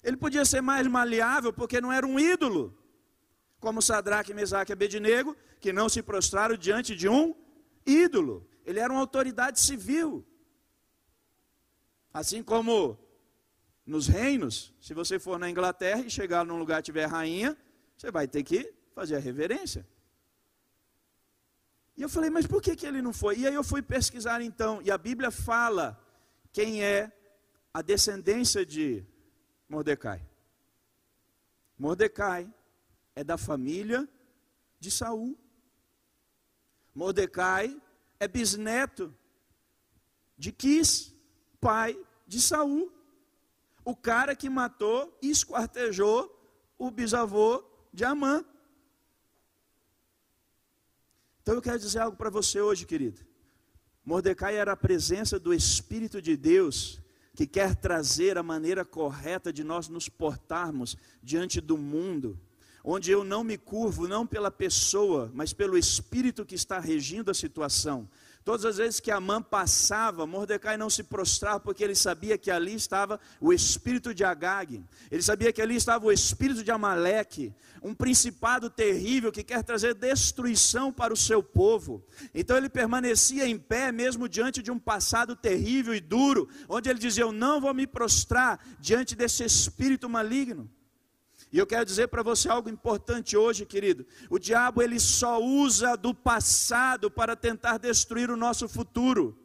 Ele 0.03 0.17
podia 0.17 0.45
ser 0.45 0.61
mais 0.61 0.87
maleável, 0.87 1.51
porque 1.53 1.81
não 1.81 1.91
era 1.91 2.05
um 2.05 2.19
ídolo. 2.19 2.77
Como 3.59 3.81
Sadraque, 3.81 4.33
Mesaque 4.33 4.71
e 4.71 4.73
Abednego, 4.73 5.35
que 5.59 5.71
não 5.71 5.87
se 5.87 6.01
prostraram 6.01 6.55
diante 6.55 6.95
de 6.95 7.07
um 7.07 7.35
ídolo. 7.85 8.47
Ele 8.65 8.79
era 8.79 8.91
uma 8.91 9.01
autoridade 9.01 9.59
civil. 9.59 10.25
Assim 12.13 12.41
como 12.41 12.97
nos 13.85 14.07
reinos, 14.07 14.73
se 14.81 14.93
você 14.93 15.19
for 15.19 15.37
na 15.37 15.49
Inglaterra 15.49 16.01
e 16.01 16.09
chegar 16.09 16.45
num 16.45 16.57
lugar 16.57 16.79
e 16.79 16.83
tiver 16.83 17.05
rainha, 17.05 17.57
você 17.97 18.09
vai 18.09 18.27
ter 18.27 18.43
que 18.43 18.73
fazer 18.93 19.15
a 19.15 19.19
reverência. 19.19 19.85
E 22.01 22.03
eu 22.03 22.09
falei, 22.09 22.31
mas 22.31 22.47
por 22.47 22.63
que, 22.63 22.75
que 22.75 22.87
ele 22.87 22.99
não 22.99 23.13
foi? 23.13 23.37
E 23.37 23.47
aí 23.47 23.53
eu 23.53 23.63
fui 23.63 23.79
pesquisar 23.79 24.41
então, 24.41 24.81
e 24.81 24.89
a 24.89 24.97
Bíblia 24.97 25.29
fala 25.29 26.03
quem 26.51 26.83
é 26.83 27.11
a 27.71 27.83
descendência 27.83 28.65
de 28.65 29.05
Mordecai. 29.69 30.19
Mordecai 31.77 32.51
é 33.15 33.23
da 33.23 33.37
família 33.37 34.09
de 34.79 34.89
Saul. 34.89 35.37
Mordecai 36.95 37.79
é 38.19 38.27
bisneto 38.27 39.15
de 40.35 40.51
Quis, 40.51 41.13
pai 41.59 41.95
de 42.25 42.41
Saul. 42.41 42.91
O 43.85 43.95
cara 43.95 44.35
que 44.35 44.49
matou 44.49 45.15
e 45.21 45.29
esquartejou 45.29 46.35
o 46.79 46.89
bisavô 46.89 47.63
de 47.93 48.03
Amã. 48.03 48.43
Então 51.41 51.55
eu 51.55 51.61
quero 51.61 51.79
dizer 51.79 51.99
algo 51.99 52.17
para 52.17 52.29
você 52.29 52.61
hoje, 52.61 52.85
querido. 52.85 53.21
Mordecai 54.05 54.55
era 54.55 54.73
a 54.73 54.77
presença 54.77 55.39
do 55.39 55.53
Espírito 55.53 56.21
de 56.21 56.35
Deus 56.35 57.01
que 57.35 57.47
quer 57.47 57.75
trazer 57.75 58.37
a 58.37 58.43
maneira 58.43 58.83
correta 58.83 59.53
de 59.53 59.63
nós 59.63 59.87
nos 59.87 60.09
portarmos 60.09 60.97
diante 61.23 61.61
do 61.61 61.77
mundo 61.77 62.39
onde 62.83 63.11
eu 63.11 63.23
não 63.23 63.43
me 63.43 63.57
curvo 63.57 64.07
não 64.07 64.25
pela 64.25 64.49
pessoa, 64.49 65.31
mas 65.33 65.53
pelo 65.53 65.77
espírito 65.77 66.45
que 66.45 66.55
está 66.55 66.79
regindo 66.79 67.29
a 67.29 67.33
situação. 67.33 68.09
Todas 68.43 68.65
as 68.65 68.77
vezes 68.77 68.99
que 68.99 69.11
Amã 69.11 69.39
passava, 69.39 70.25
Mordecai 70.25 70.75
não 70.75 70.89
se 70.89 71.03
prostrava, 71.03 71.59
porque 71.59 71.83
ele 71.83 71.93
sabia 71.93 72.39
que 72.39 72.49
ali 72.49 72.73
estava 72.73 73.19
o 73.39 73.53
espírito 73.53 74.15
de 74.15 74.23
Agag, 74.23 74.83
ele 75.11 75.21
sabia 75.21 75.53
que 75.53 75.61
ali 75.61 75.75
estava 75.75 76.07
o 76.07 76.11
espírito 76.11 76.63
de 76.63 76.71
Amaleque, 76.71 77.53
um 77.83 77.93
principado 77.93 78.67
terrível 78.67 79.31
que 79.31 79.43
quer 79.43 79.63
trazer 79.63 79.93
destruição 79.93 80.91
para 80.91 81.13
o 81.13 81.17
seu 81.17 81.43
povo. 81.43 82.03
Então 82.33 82.57
ele 82.57 82.69
permanecia 82.69 83.47
em 83.47 83.59
pé, 83.59 83.91
mesmo 83.91 84.27
diante 84.27 84.63
de 84.63 84.71
um 84.71 84.79
passado 84.79 85.35
terrível 85.35 85.93
e 85.93 85.99
duro, 85.99 86.49
onde 86.67 86.89
ele 86.89 86.99
dizia: 86.99 87.23
Eu 87.23 87.31
não 87.31 87.61
vou 87.61 87.73
me 87.73 87.85
prostrar 87.85 88.59
diante 88.79 89.15
desse 89.15 89.43
espírito 89.43 90.09
maligno. 90.09 90.69
E 91.51 91.57
eu 91.57 91.67
quero 91.67 91.83
dizer 91.85 92.07
para 92.07 92.23
você 92.23 92.47
algo 92.47 92.69
importante 92.69 93.35
hoje, 93.35 93.65
querido. 93.65 94.05
O 94.29 94.39
diabo 94.39 94.81
ele 94.81 94.99
só 94.99 95.41
usa 95.41 95.97
do 95.97 96.13
passado 96.13 97.11
para 97.11 97.35
tentar 97.35 97.77
destruir 97.77 98.31
o 98.31 98.37
nosso 98.37 98.69
futuro. 98.69 99.37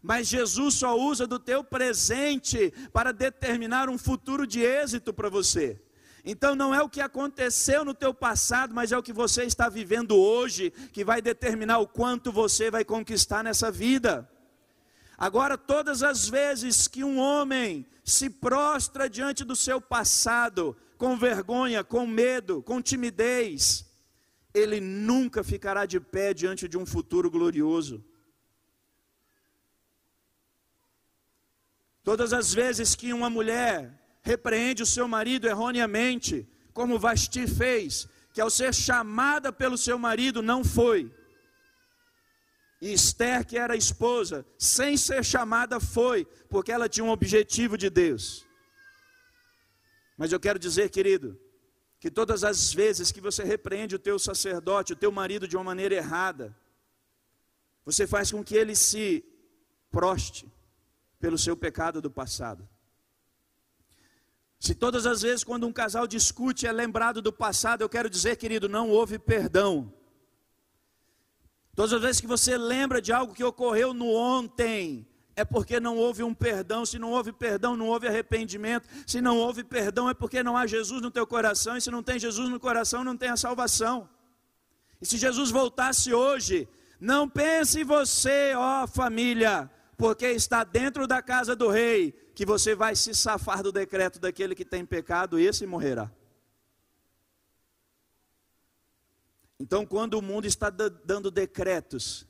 Mas 0.00 0.28
Jesus 0.28 0.74
só 0.74 0.96
usa 0.96 1.26
do 1.26 1.38
teu 1.38 1.64
presente 1.64 2.72
para 2.92 3.12
determinar 3.12 3.88
um 3.88 3.98
futuro 3.98 4.46
de 4.46 4.60
êxito 4.60 5.12
para 5.12 5.28
você. 5.28 5.80
Então 6.24 6.54
não 6.54 6.72
é 6.72 6.80
o 6.80 6.88
que 6.88 7.00
aconteceu 7.00 7.84
no 7.84 7.94
teu 7.94 8.14
passado, 8.14 8.72
mas 8.72 8.92
é 8.92 8.98
o 8.98 9.02
que 9.02 9.12
você 9.12 9.42
está 9.42 9.68
vivendo 9.68 10.16
hoje 10.16 10.70
que 10.92 11.04
vai 11.04 11.20
determinar 11.20 11.78
o 11.78 11.88
quanto 11.88 12.30
você 12.30 12.70
vai 12.70 12.84
conquistar 12.84 13.42
nessa 13.42 13.70
vida. 13.70 14.28
Agora, 15.16 15.58
todas 15.58 16.04
as 16.04 16.28
vezes 16.28 16.86
que 16.86 17.02
um 17.02 17.18
homem 17.18 17.84
se 18.04 18.30
prostra 18.30 19.10
diante 19.10 19.42
do 19.42 19.56
seu 19.56 19.80
passado, 19.80 20.76
com 20.98 21.16
vergonha, 21.16 21.84
com 21.84 22.06
medo, 22.06 22.60
com 22.62 22.82
timidez, 22.82 23.86
ele 24.52 24.80
nunca 24.80 25.44
ficará 25.44 25.86
de 25.86 26.00
pé 26.00 26.34
diante 26.34 26.68
de 26.68 26.76
um 26.76 26.84
futuro 26.84 27.30
glorioso. 27.30 28.04
Todas 32.02 32.32
as 32.32 32.52
vezes 32.52 32.94
que 32.96 33.12
uma 33.12 33.30
mulher 33.30 33.94
repreende 34.22 34.82
o 34.82 34.86
seu 34.86 35.06
marido 35.06 35.46
erroneamente, 35.46 36.46
como 36.72 36.98
Vasti 36.98 37.46
fez, 37.46 38.08
que 38.34 38.40
ao 38.40 38.50
ser 38.50 38.74
chamada 38.74 39.52
pelo 39.52 39.78
seu 39.78 39.98
marido 39.98 40.42
não 40.42 40.64
foi, 40.64 41.10
e 42.80 42.92
Esther, 42.92 43.44
que 43.44 43.58
era 43.58 43.76
esposa, 43.76 44.46
sem 44.56 44.96
ser 44.96 45.24
chamada, 45.24 45.80
foi, 45.80 46.24
porque 46.48 46.70
ela 46.70 46.88
tinha 46.88 47.04
um 47.04 47.10
objetivo 47.10 47.76
de 47.76 47.90
Deus. 47.90 48.47
Mas 50.18 50.32
eu 50.32 50.40
quero 50.40 50.58
dizer, 50.58 50.90
querido, 50.90 51.40
que 52.00 52.10
todas 52.10 52.44
as 52.44 52.74
vezes 52.74 53.10
que 53.12 53.20
você 53.20 53.44
repreende 53.44 53.94
o 53.94 53.98
teu 53.98 54.18
sacerdote, 54.18 54.92
o 54.92 54.96
teu 54.96 55.10
marido 55.10 55.48
de 55.48 55.56
uma 55.56 55.64
maneira 55.64 55.94
errada, 55.94 56.54
você 57.84 58.06
faz 58.06 58.30
com 58.32 58.44
que 58.44 58.56
ele 58.56 58.74
se 58.74 59.24
proste 59.90 60.52
pelo 61.18 61.38
seu 61.38 61.56
pecado 61.56 62.02
do 62.02 62.10
passado. 62.10 62.68
Se 64.60 64.74
todas 64.74 65.06
as 65.06 65.22
vezes 65.22 65.44
quando 65.44 65.66
um 65.66 65.72
casal 65.72 66.06
discute 66.06 66.66
é 66.66 66.72
lembrado 66.72 67.22
do 67.22 67.32
passado, 67.32 67.82
eu 67.82 67.88
quero 67.88 68.10
dizer, 68.10 68.36
querido, 68.36 68.68
não 68.68 68.90
houve 68.90 69.18
perdão. 69.18 69.94
Todas 71.76 71.92
as 71.92 72.02
vezes 72.02 72.20
que 72.20 72.26
você 72.26 72.58
lembra 72.58 73.00
de 73.00 73.12
algo 73.12 73.32
que 73.32 73.44
ocorreu 73.44 73.94
no 73.94 74.12
ontem, 74.12 75.07
é 75.38 75.44
porque 75.44 75.78
não 75.78 75.96
houve 75.96 76.24
um 76.24 76.34
perdão. 76.34 76.84
Se 76.84 76.98
não 76.98 77.12
houve 77.12 77.32
perdão, 77.32 77.76
não 77.76 77.86
houve 77.86 78.08
arrependimento. 78.08 78.88
Se 79.06 79.20
não 79.20 79.38
houve 79.38 79.62
perdão, 79.62 80.10
é 80.10 80.14
porque 80.14 80.42
não 80.42 80.56
há 80.56 80.66
Jesus 80.66 81.00
no 81.00 81.12
teu 81.12 81.24
coração. 81.24 81.76
E 81.76 81.80
se 81.80 81.92
não 81.92 82.02
tem 82.02 82.18
Jesus 82.18 82.48
no 82.48 82.58
coração, 82.58 83.04
não 83.04 83.16
tem 83.16 83.28
a 83.28 83.36
salvação. 83.36 84.08
E 85.00 85.06
se 85.06 85.16
Jesus 85.16 85.52
voltasse 85.52 86.12
hoje, 86.12 86.68
não 87.00 87.28
pense 87.28 87.84
você, 87.84 88.52
ó 88.56 88.84
família, 88.88 89.70
porque 89.96 90.26
está 90.26 90.64
dentro 90.64 91.06
da 91.06 91.22
casa 91.22 91.54
do 91.54 91.68
rei, 91.68 92.10
que 92.34 92.44
você 92.44 92.74
vai 92.74 92.96
se 92.96 93.14
safar 93.14 93.62
do 93.62 93.70
decreto 93.70 94.18
daquele 94.18 94.56
que 94.56 94.64
tem 94.64 94.84
pecado, 94.84 95.38
esse 95.38 95.64
morrerá. 95.66 96.10
Então, 99.60 99.86
quando 99.86 100.14
o 100.14 100.22
mundo 100.22 100.46
está 100.46 100.68
dando 100.68 101.30
decretos 101.30 102.27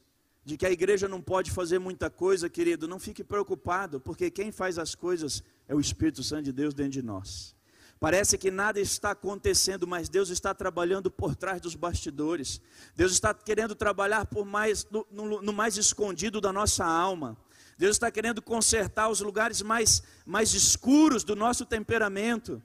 de 0.49 0.57
que 0.57 0.65
a 0.65 0.71
igreja 0.71 1.07
não 1.07 1.21
pode 1.21 1.51
fazer 1.51 1.79
muita 1.79 2.09
coisa, 2.09 2.49
querido, 2.49 2.89
não 2.89 2.99
fique 2.99 3.23
preocupado, 3.23 4.01
porque 4.01 4.31
quem 4.31 4.51
faz 4.51 4.79
as 4.79 4.95
coisas 4.95 5.43
é 5.69 5.75
o 5.75 5.81
Espírito 5.81 6.23
Santo 6.23 6.45
de 6.45 6.53
Deus 6.53 6.73
dentro 6.73 6.93
de 6.93 7.03
nós. 7.03 7.55
Parece 8.01 8.39
que 8.39 8.51
nada 8.51 8.81
está 8.81 9.11
acontecendo, 9.11 9.87
mas 9.87 10.09
Deus 10.09 10.31
está 10.31 10.55
trabalhando 10.55 11.11
por 11.11 11.37
trás 11.37 11.61
dos 11.61 11.75
bastidores. 11.75 12.63
Deus 12.97 13.13
está 13.13 13.35
querendo 13.35 13.75
trabalhar 13.75 14.25
por 14.25 14.47
mais 14.47 14.87
no, 14.91 15.07
no, 15.11 15.43
no 15.43 15.53
mais 15.53 15.77
escondido 15.77 16.41
da 16.41 16.51
nossa 16.51 16.83
alma. 16.83 17.37
Deus 17.77 17.97
está 17.97 18.11
querendo 18.11 18.41
consertar 18.41 19.11
os 19.11 19.21
lugares 19.21 19.61
mais, 19.61 20.03
mais 20.25 20.55
escuros 20.55 21.25
do 21.25 21.37
nosso 21.37 21.67
temperamento, 21.67 22.63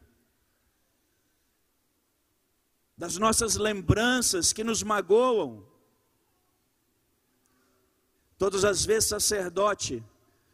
das 2.98 3.18
nossas 3.18 3.58
lembranças 3.58 4.54
que 4.54 4.64
nos 4.64 4.82
magoam. 4.84 5.73
Todas 8.44 8.66
as 8.66 8.84
vezes, 8.84 9.08
sacerdote, 9.08 10.04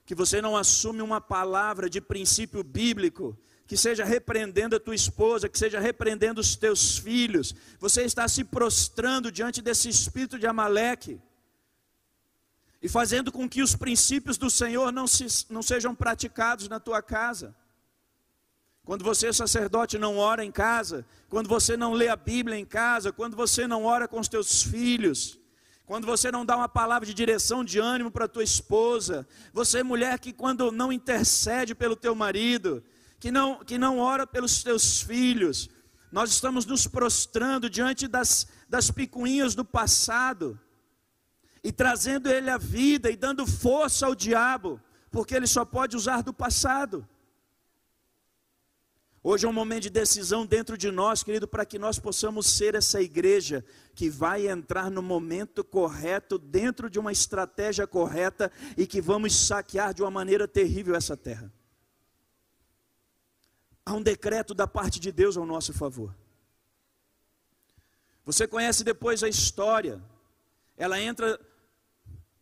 que 0.06 0.14
você 0.14 0.44
não 0.44 0.56
assume 0.56 1.02
uma 1.02 1.20
palavra 1.20 1.90
de 1.90 2.00
princípio 2.00 2.64
bíblico, 2.64 3.36
que 3.66 3.76
seja 3.76 4.06
repreendendo 4.06 4.76
a 4.76 4.80
tua 4.80 4.94
esposa, 4.94 5.50
que 5.50 5.58
seja 5.58 5.80
repreendendo 5.80 6.40
os 6.40 6.56
teus 6.56 7.00
filhos, 7.00 7.56
você 7.80 8.04
está 8.04 8.28
se 8.28 8.44
prostrando 8.44 9.32
diante 9.32 9.60
desse 9.60 9.90
espírito 9.90 10.38
de 10.38 10.46
Amaleque 10.46 11.20
e 12.80 12.88
fazendo 12.88 13.32
com 13.32 13.50
que 13.50 13.64
os 13.64 13.76
princípios 13.76 14.38
do 14.38 14.52
Senhor 14.52 14.92
não, 14.92 15.08
se, 15.08 15.26
não 15.50 15.64
sejam 15.64 15.96
praticados 15.96 16.70
na 16.70 16.80
tua 16.80 17.02
casa. 17.02 17.56
Quando 18.84 19.04
você, 19.04 19.34
sacerdote, 19.34 19.98
não 19.98 20.16
ora 20.18 20.46
em 20.46 20.52
casa, 20.52 21.04
quando 21.28 21.50
você 21.50 21.76
não 21.76 21.94
lê 21.94 22.08
a 22.08 22.16
Bíblia 22.16 22.56
em 22.56 22.66
casa, 22.66 23.12
quando 23.12 23.36
você 23.36 23.66
não 23.66 23.84
ora 23.84 24.08
com 24.08 24.20
os 24.20 24.28
teus 24.28 24.62
filhos, 24.62 25.39
quando 25.90 26.06
você 26.06 26.32
não 26.32 26.46
dá 26.46 26.56
uma 26.56 26.70
palavra 26.70 27.04
de 27.04 27.16
direção, 27.16 27.66
de 27.66 27.80
ânimo 27.80 28.12
para 28.12 28.28
tua 28.28 28.44
esposa, 28.44 29.28
você, 29.52 29.82
mulher, 29.82 30.20
que 30.20 30.32
quando 30.32 30.72
não 30.72 30.94
intercede 30.94 31.74
pelo 31.74 31.96
teu 31.96 32.14
marido, 32.14 32.84
que 33.20 33.32
não, 33.32 33.66
que 33.66 33.76
não 33.76 33.98
ora 33.98 34.28
pelos 34.28 34.62
teus 34.62 35.02
filhos. 35.02 35.68
Nós 36.12 36.30
estamos 36.30 36.64
nos 36.68 36.86
prostrando 36.86 37.68
diante 37.68 38.08
das, 38.08 38.48
das 38.70 38.92
picuinhas 38.92 39.56
do 39.56 39.66
passado 39.66 40.60
e 41.64 41.72
trazendo 41.72 42.30
ele 42.30 42.52
à 42.52 42.58
vida 42.60 43.10
e 43.10 43.18
dando 43.18 43.48
força 43.48 44.06
ao 44.06 44.14
diabo, 44.14 44.80
porque 45.10 45.34
ele 45.34 45.48
só 45.48 45.66
pode 45.66 45.96
usar 45.96 46.22
do 46.22 46.32
passado. 46.32 47.04
Hoje 49.22 49.46
é 49.46 49.50
um 49.50 49.54
momento 49.54 49.84
de 49.84 49.90
decisão 49.90 50.46
dentro 50.46 50.78
de 50.78 50.90
nós, 50.90 51.24
querido, 51.24 51.46
para 51.46 51.66
que 51.66 51.78
nós 51.78 52.00
possamos 52.00 52.48
ser 52.48 52.74
essa 52.74 53.02
igreja 53.02 53.66
que 53.94 54.10
vai 54.10 54.48
entrar 54.48 54.90
no 54.90 55.02
momento 55.02 55.62
correto, 55.62 56.38
dentro 56.38 56.90
de 56.90 56.98
uma 56.98 57.12
estratégia 57.12 57.86
correta 57.86 58.50
e 58.78 58.88
que 58.88 59.02
vamos 59.02 59.36
saquear 59.36 59.94
de 59.94 60.02
uma 60.02 60.10
maneira 60.10 60.48
terrível 60.48 60.96
essa 60.96 61.18
terra. 61.18 61.52
Há 63.86 63.94
um 63.94 64.02
decreto 64.02 64.54
da 64.54 64.68
parte 64.68 65.00
de 65.02 65.12
Deus 65.12 65.36
ao 65.36 65.46
nosso 65.46 65.74
favor. 65.74 66.16
Você 68.24 68.48
conhece 68.48 68.84
depois 68.84 69.22
a 69.22 69.28
história. 69.28 70.02
Ela 70.78 71.02
entra 71.02 71.38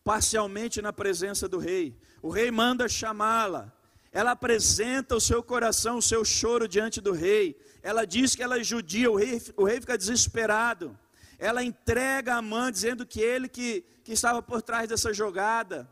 parcialmente 0.04 0.80
na 0.82 0.94
presença 0.94 1.48
do 1.48 1.58
rei. 1.58 1.98
O 2.22 2.30
rei 2.30 2.52
manda 2.52 2.88
chamá-la. 2.88 3.74
Ela 4.12 4.32
apresenta 4.32 5.16
o 5.16 5.22
seu 5.22 5.44
coração, 5.44 5.98
o 5.98 6.02
seu 6.02 6.24
choro 6.26 6.68
diante 6.68 7.00
do 7.00 7.12
rei. 7.12 7.60
Ela 7.82 8.06
diz 8.06 8.36
que 8.36 8.44
ela 8.44 8.60
é 8.60 8.64
judia. 8.64 9.12
O 9.12 9.16
rei, 9.16 9.42
o 9.56 9.64
rei 9.64 9.80
fica 9.80 9.98
desesperado. 9.98 10.98
Ela 11.38 11.64
entrega 11.64 12.36
a 12.36 12.42
mãe, 12.42 12.72
dizendo 12.72 13.06
que 13.06 13.22
ele 13.22 13.48
que, 13.48 13.86
que 14.04 14.14
estava 14.14 14.42
por 14.42 14.62
trás 14.62 14.90
dessa 14.90 15.14
jogada. 15.14 15.90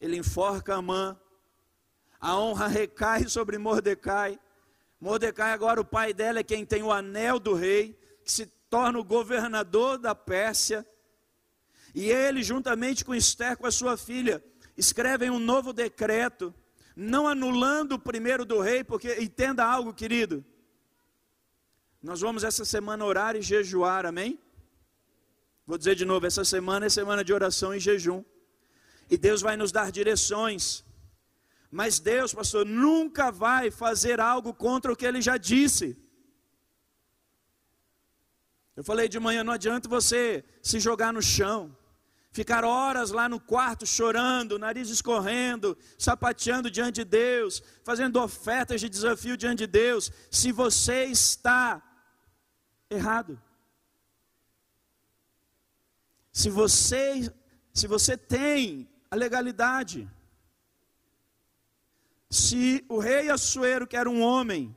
Ele 0.00 0.16
enforca 0.16 0.76
a 0.76 0.82
mãe 0.82 1.16
a 2.20 2.36
honra 2.36 2.66
recai 2.66 3.28
sobre 3.28 3.58
Mordecai. 3.58 4.38
Mordecai, 5.00 5.52
agora 5.52 5.80
o 5.80 5.84
pai 5.84 6.12
dela 6.12 6.40
é 6.40 6.44
quem 6.44 6.66
tem 6.66 6.82
o 6.82 6.92
anel 6.92 7.38
do 7.38 7.54
rei, 7.54 7.96
que 8.24 8.32
se 8.32 8.46
torna 8.68 8.98
o 8.98 9.04
governador 9.04 9.98
da 9.98 10.14
Pérsia. 10.14 10.86
E 11.94 12.10
ele, 12.10 12.42
juntamente 12.42 13.04
com 13.04 13.14
Esther, 13.14 13.56
com 13.56 13.66
a 13.66 13.70
sua 13.70 13.96
filha, 13.96 14.42
escrevem 14.78 15.28
um 15.28 15.40
novo 15.40 15.72
decreto, 15.72 16.54
não 16.94 17.26
anulando 17.26 17.92
o 17.96 17.98
primeiro 17.98 18.44
do 18.44 18.60
rei, 18.60 18.84
porque 18.84 19.20
entenda 19.20 19.64
algo, 19.64 19.92
querido. 19.92 20.44
Nós 22.00 22.20
vamos 22.20 22.44
essa 22.44 22.64
semana 22.64 23.04
orar 23.04 23.34
e 23.34 23.42
jejuar, 23.42 24.06
amém? 24.06 24.38
Vou 25.66 25.76
dizer 25.76 25.96
de 25.96 26.04
novo, 26.04 26.26
essa 26.26 26.44
semana 26.44 26.86
é 26.86 26.88
semana 26.88 27.24
de 27.24 27.32
oração 27.32 27.74
e 27.74 27.80
jejum. 27.80 28.24
E 29.10 29.18
Deus 29.18 29.40
vai 29.42 29.56
nos 29.56 29.72
dar 29.72 29.90
direções. 29.90 30.84
Mas 31.70 31.98
Deus, 31.98 32.32
pastor, 32.32 32.64
nunca 32.64 33.32
vai 33.32 33.70
fazer 33.70 34.20
algo 34.20 34.54
contra 34.54 34.92
o 34.92 34.96
que 34.96 35.04
ele 35.04 35.20
já 35.20 35.36
disse. 35.36 35.96
Eu 38.76 38.84
falei 38.84 39.08
de 39.08 39.18
manhã, 39.18 39.42
não 39.42 39.52
adianta 39.52 39.88
você 39.88 40.44
se 40.62 40.78
jogar 40.78 41.12
no 41.12 41.20
chão, 41.20 41.76
ficar 42.30 42.64
horas 42.64 43.10
lá 43.10 43.28
no 43.28 43.40
quarto 43.40 43.86
chorando, 43.86 44.58
nariz 44.58 44.88
escorrendo, 44.90 45.76
sapateando 45.98 46.70
diante 46.70 46.96
de 46.96 47.04
Deus, 47.04 47.62
fazendo 47.84 48.20
ofertas 48.20 48.80
de 48.80 48.88
desafio 48.88 49.36
diante 49.36 49.60
de 49.60 49.66
Deus, 49.66 50.12
se 50.30 50.52
você 50.52 51.04
está 51.04 51.82
errado. 52.90 53.40
Se 56.32 56.50
você, 56.50 57.32
se 57.72 57.86
você 57.86 58.16
tem 58.16 58.88
a 59.10 59.16
legalidade, 59.16 60.08
se 62.30 62.84
o 62.88 62.98
rei 62.98 63.30
Assuero, 63.30 63.86
que 63.86 63.96
era 63.96 64.08
um 64.08 64.20
homem, 64.20 64.74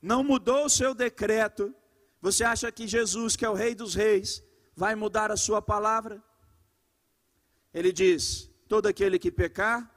não 0.00 0.22
mudou 0.24 0.66
o 0.66 0.70
seu 0.70 0.94
decreto, 0.94 1.74
você 2.20 2.44
acha 2.44 2.70
que 2.70 2.86
Jesus, 2.86 3.34
que 3.34 3.44
é 3.44 3.50
o 3.50 3.54
rei 3.54 3.74
dos 3.74 3.94
reis, 3.94 4.42
vai 4.74 4.94
mudar 4.94 5.30
a 5.30 5.36
sua 5.36 5.60
palavra? 5.60 6.22
Ele 7.72 7.92
diz: 7.92 8.50
todo 8.68 8.86
aquele 8.86 9.18
que 9.18 9.30
pecar, 9.30 9.90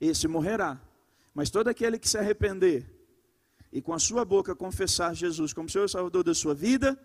esse 0.00 0.26
morrerá. 0.28 0.80
Mas 1.34 1.50
todo 1.50 1.68
aquele 1.68 1.98
que 1.98 2.08
se 2.08 2.16
arrepender 2.16 2.90
e 3.72 3.82
com 3.82 3.92
a 3.92 3.98
sua 3.98 4.24
boca 4.24 4.54
confessar 4.54 5.14
Jesus 5.14 5.52
como 5.52 5.68
Senhor 5.68 5.84
e 5.84 5.88
Salvador 5.88 6.24
da 6.24 6.34
sua 6.34 6.54
vida, 6.54 6.98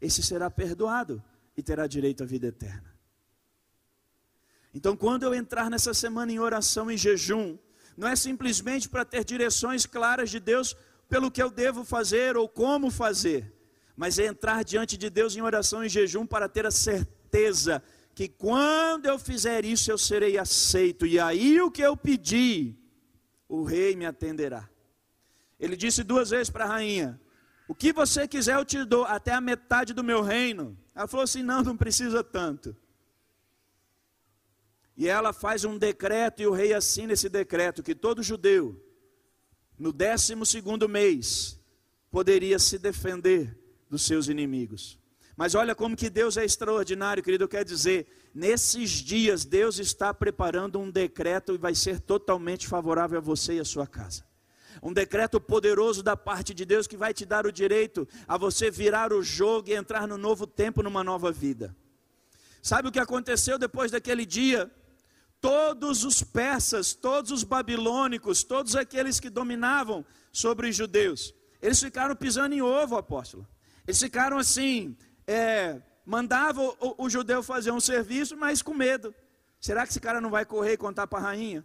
esse 0.00 0.22
será 0.22 0.50
perdoado 0.50 1.22
e 1.56 1.62
terá 1.62 1.86
direito 1.86 2.22
à 2.22 2.26
vida 2.26 2.46
eterna. 2.46 2.94
Então, 4.72 4.96
quando 4.96 5.22
eu 5.22 5.34
entrar 5.34 5.70
nessa 5.70 5.94
semana 5.94 6.32
em 6.32 6.38
oração 6.38 6.90
e 6.90 6.96
jejum, 6.96 7.58
não 7.96 8.08
é 8.08 8.16
simplesmente 8.16 8.88
para 8.88 9.04
ter 9.04 9.24
direções 9.24 9.86
claras 9.86 10.30
de 10.30 10.40
Deus 10.40 10.76
pelo 11.08 11.30
que 11.30 11.42
eu 11.42 11.50
devo 11.50 11.84
fazer 11.84 12.36
ou 12.36 12.48
como 12.48 12.90
fazer, 12.90 13.52
mas 13.96 14.18
é 14.18 14.26
entrar 14.26 14.64
diante 14.64 14.96
de 14.96 15.08
Deus 15.08 15.36
em 15.36 15.42
oração 15.42 15.84
e 15.84 15.88
jejum 15.88 16.26
para 16.26 16.48
ter 16.48 16.66
a 16.66 16.70
certeza 16.70 17.82
que 18.14 18.28
quando 18.28 19.06
eu 19.06 19.18
fizer 19.18 19.64
isso 19.64 19.90
eu 19.90 19.98
serei 19.98 20.38
aceito, 20.38 21.04
e 21.04 21.18
aí 21.18 21.60
o 21.60 21.70
que 21.70 21.82
eu 21.82 21.96
pedi, 21.96 22.76
o 23.48 23.64
rei 23.64 23.96
me 23.96 24.06
atenderá. 24.06 24.68
Ele 25.58 25.76
disse 25.76 26.02
duas 26.02 26.30
vezes 26.30 26.50
para 26.50 26.64
a 26.64 26.68
rainha: 26.68 27.20
O 27.66 27.74
que 27.74 27.92
você 27.92 28.28
quiser 28.28 28.56
eu 28.56 28.64
te 28.64 28.84
dou, 28.84 29.04
até 29.04 29.32
a 29.32 29.40
metade 29.40 29.92
do 29.92 30.04
meu 30.04 30.22
reino. 30.22 30.78
Ela 30.94 31.08
falou 31.08 31.24
assim: 31.24 31.42
Não, 31.42 31.62
não 31.62 31.76
precisa 31.76 32.22
tanto. 32.22 32.76
E 34.96 35.08
ela 35.08 35.32
faz 35.32 35.64
um 35.64 35.76
decreto 35.76 36.40
e 36.40 36.46
o 36.46 36.52
rei 36.52 36.72
assina 36.72 37.12
esse 37.14 37.28
decreto 37.28 37.82
que 37.82 37.96
todo 37.96 38.22
judeu 38.22 38.80
no 39.76 39.92
décimo 39.92 40.46
segundo 40.46 40.88
mês 40.88 41.60
poderia 42.12 42.60
se 42.60 42.78
defender 42.78 43.58
dos 43.90 44.02
seus 44.02 44.28
inimigos. 44.28 44.98
Mas 45.36 45.54
olha 45.54 45.74
como 45.74 45.96
que 45.96 46.08
Deus 46.08 46.36
é 46.36 46.44
extraordinário, 46.44 47.22
querido, 47.22 47.48
quer 47.48 47.64
dizer, 47.64 48.06
nesses 48.34 48.90
dias 48.90 49.44
Deus 49.44 49.78
está 49.78 50.14
preparando 50.14 50.78
um 50.78 50.90
decreto 50.90 51.54
e 51.54 51.58
vai 51.58 51.74
ser 51.74 51.98
totalmente 52.00 52.68
favorável 52.68 53.18
a 53.18 53.20
você 53.20 53.54
e 53.54 53.60
a 53.60 53.64
sua 53.64 53.86
casa. 53.86 54.24
Um 54.82 54.92
decreto 54.92 55.40
poderoso 55.40 56.02
da 56.02 56.16
parte 56.16 56.52
de 56.52 56.64
Deus 56.64 56.86
que 56.86 56.96
vai 56.96 57.12
te 57.12 57.24
dar 57.24 57.46
o 57.46 57.52
direito 57.52 58.06
a 58.28 58.36
você 58.36 58.70
virar 58.70 59.12
o 59.12 59.22
jogo 59.22 59.70
e 59.70 59.74
entrar 59.74 60.06
no 60.06 60.18
novo 60.18 60.46
tempo, 60.46 60.82
numa 60.82 61.02
nova 61.02 61.32
vida. 61.32 61.74
Sabe 62.62 62.88
o 62.88 62.92
que 62.92 62.98
aconteceu 62.98 63.58
depois 63.58 63.90
daquele 63.90 64.24
dia? 64.24 64.70
todos 65.44 66.04
os 66.04 66.22
persas, 66.22 66.94
todos 66.94 67.30
os 67.30 67.44
babilônicos, 67.44 68.42
todos 68.42 68.74
aqueles 68.74 69.20
que 69.20 69.28
dominavam 69.28 70.02
sobre 70.32 70.70
os 70.70 70.74
judeus, 70.74 71.34
eles 71.60 71.78
ficaram 71.78 72.16
pisando 72.16 72.54
em 72.54 72.62
ovo, 72.62 72.96
apóstolo. 72.96 73.46
Eles 73.86 74.00
ficaram 74.00 74.38
assim, 74.38 74.96
é, 75.26 75.80
mandavam 76.04 76.76
o, 76.80 77.04
o, 77.04 77.10
judeu 77.10 77.42
fazer 77.42 77.70
um 77.70 77.80
serviço, 77.80 78.36
mas 78.36 78.62
com 78.62 78.74
medo. 78.74 79.14
Será 79.60 79.84
que 79.84 79.90
esse 79.90 80.00
cara 80.00 80.20
não 80.20 80.30
vai 80.30 80.44
correr 80.44 80.72
e 80.72 80.76
contar 80.76 81.06
para 81.06 81.18
a 81.20 81.22
rainha? 81.22 81.64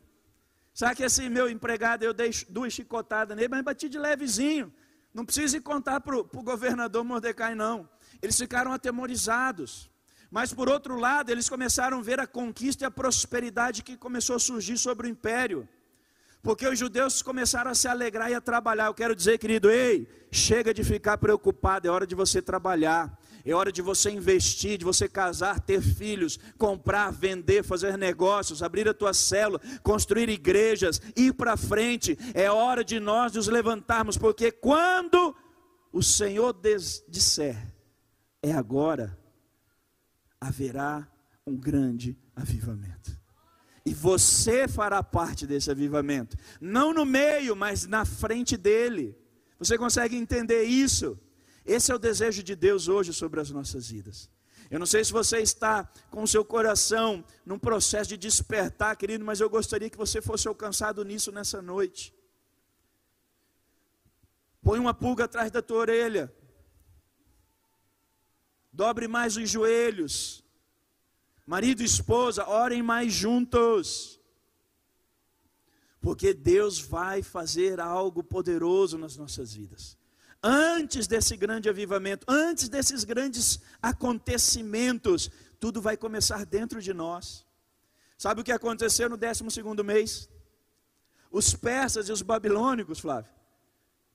Será 0.73 0.95
que 0.95 1.03
esse 1.03 1.27
meu 1.29 1.49
empregado 1.49 2.03
eu 2.03 2.13
dei 2.13 2.31
duas 2.47 2.71
chicotadas 2.71 3.35
nele, 3.35 3.49
mas 3.49 3.63
bati 3.63 3.89
de 3.89 3.99
levezinho? 3.99 4.73
Não 5.13 5.25
precisa 5.25 5.59
contar 5.59 5.99
para 5.99 6.15
o 6.15 6.23
governador 6.23 7.03
Mordecai, 7.03 7.55
não. 7.55 7.89
Eles 8.21 8.37
ficaram 8.37 8.71
atemorizados. 8.71 9.89
Mas 10.31 10.53
por 10.53 10.69
outro 10.69 10.97
lado, 10.97 11.31
eles 11.31 11.49
começaram 11.49 11.99
a 11.99 12.01
ver 12.01 12.19
a 12.19 12.27
conquista 12.27 12.83
e 12.83 12.87
a 12.87 12.91
prosperidade 12.91 13.83
que 13.83 13.97
começou 13.97 14.35
a 14.35 14.39
surgir 14.39 14.77
sobre 14.77 15.07
o 15.07 15.09
império. 15.09 15.67
Porque 16.41 16.67
os 16.67 16.79
judeus 16.79 17.21
começaram 17.21 17.71
a 17.71 17.75
se 17.75 17.87
alegrar 17.87 18.31
e 18.31 18.35
a 18.35 18.39
trabalhar. 18.39 18.85
Eu 18.85 18.93
quero 18.93 19.15
dizer, 19.15 19.37
querido, 19.39 19.69
ei, 19.69 20.07
chega 20.31 20.73
de 20.73 20.83
ficar 20.83 21.17
preocupado, 21.17 21.87
é 21.87 21.91
hora 21.91 22.07
de 22.07 22.15
você 22.15 22.41
trabalhar. 22.41 23.18
É 23.45 23.53
hora 23.53 23.71
de 23.71 23.81
você 23.81 24.11
investir, 24.11 24.77
de 24.77 24.85
você 24.85 25.07
casar, 25.07 25.59
ter 25.59 25.81
filhos, 25.81 26.37
comprar, 26.57 27.11
vender, 27.11 27.63
fazer 27.63 27.97
negócios, 27.97 28.61
abrir 28.61 28.87
a 28.87 28.93
tua 28.93 29.13
célula, 29.13 29.61
construir 29.81 30.29
igrejas, 30.29 31.01
ir 31.15 31.33
para 31.33 31.55
frente. 31.55 32.17
É 32.33 32.51
hora 32.51 32.83
de 32.83 32.99
nós 32.99 33.33
nos 33.33 33.47
levantarmos, 33.47 34.17
porque 34.17 34.51
quando 34.51 35.35
o 35.91 36.03
Senhor 36.03 36.55
disser, 37.07 37.71
é 38.41 38.51
agora, 38.51 39.17
haverá 40.39 41.07
um 41.45 41.55
grande 41.55 42.17
avivamento. 42.35 43.17
E 43.85 43.93
você 43.93 44.67
fará 44.67 45.01
parte 45.01 45.47
desse 45.47 45.71
avivamento, 45.71 46.37
não 46.61 46.93
no 46.93 47.05
meio, 47.05 47.55
mas 47.55 47.87
na 47.87 48.05
frente 48.05 48.55
dele. 48.55 49.17
Você 49.57 49.77
consegue 49.77 50.15
entender 50.15 50.63
isso? 50.63 51.19
Esse 51.69 51.91
é 51.91 51.95
o 51.95 51.99
desejo 51.99 52.41
de 52.41 52.55
Deus 52.55 52.87
hoje 52.87 53.13
sobre 53.13 53.39
as 53.39 53.51
nossas 53.51 53.87
vidas. 53.91 54.27
Eu 54.71 54.79
não 54.79 54.87
sei 54.87 55.03
se 55.03 55.11
você 55.11 55.37
está 55.37 55.87
com 56.09 56.23
o 56.23 56.27
seu 56.27 56.43
coração 56.43 57.23
num 57.45 57.59
processo 57.59 58.09
de 58.09 58.17
despertar, 58.17 58.95
querido, 58.95 59.23
mas 59.23 59.39
eu 59.39 59.47
gostaria 59.47 59.87
que 59.87 59.97
você 59.97 60.19
fosse 60.19 60.47
alcançado 60.47 61.05
nisso 61.05 61.31
nessa 61.31 61.61
noite. 61.61 62.11
Põe 64.63 64.79
uma 64.79 64.95
pulga 64.95 65.25
atrás 65.25 65.51
da 65.51 65.61
tua 65.61 65.77
orelha. 65.77 66.33
Dobre 68.73 69.07
mais 69.07 69.37
os 69.37 69.47
joelhos. 69.47 70.43
Marido 71.45 71.83
e 71.83 71.85
esposa, 71.85 72.49
orem 72.49 72.81
mais 72.81 73.13
juntos. 73.13 74.19
Porque 76.01 76.33
Deus 76.33 76.79
vai 76.79 77.21
fazer 77.21 77.79
algo 77.79 78.23
poderoso 78.23 78.97
nas 78.97 79.15
nossas 79.15 79.53
vidas 79.53 79.98
antes 80.43 81.07
desse 81.07 81.35
grande 81.35 81.69
avivamento, 81.69 82.25
antes 82.27 82.69
desses 82.69 83.03
grandes 83.03 83.59
acontecimentos, 83.81 85.29
tudo 85.59 85.81
vai 85.81 85.97
começar 85.97 86.45
dentro 86.45 86.81
de 86.81 86.93
nós. 86.93 87.45
Sabe 88.17 88.41
o 88.41 88.43
que 88.43 88.51
aconteceu 88.51 89.09
no 89.09 89.17
12 89.17 89.43
mês? 89.83 90.29
Os 91.31 91.53
persas 91.53 92.09
e 92.09 92.11
os 92.11 92.21
babilônicos, 92.21 92.99
Flávio, 92.99 93.31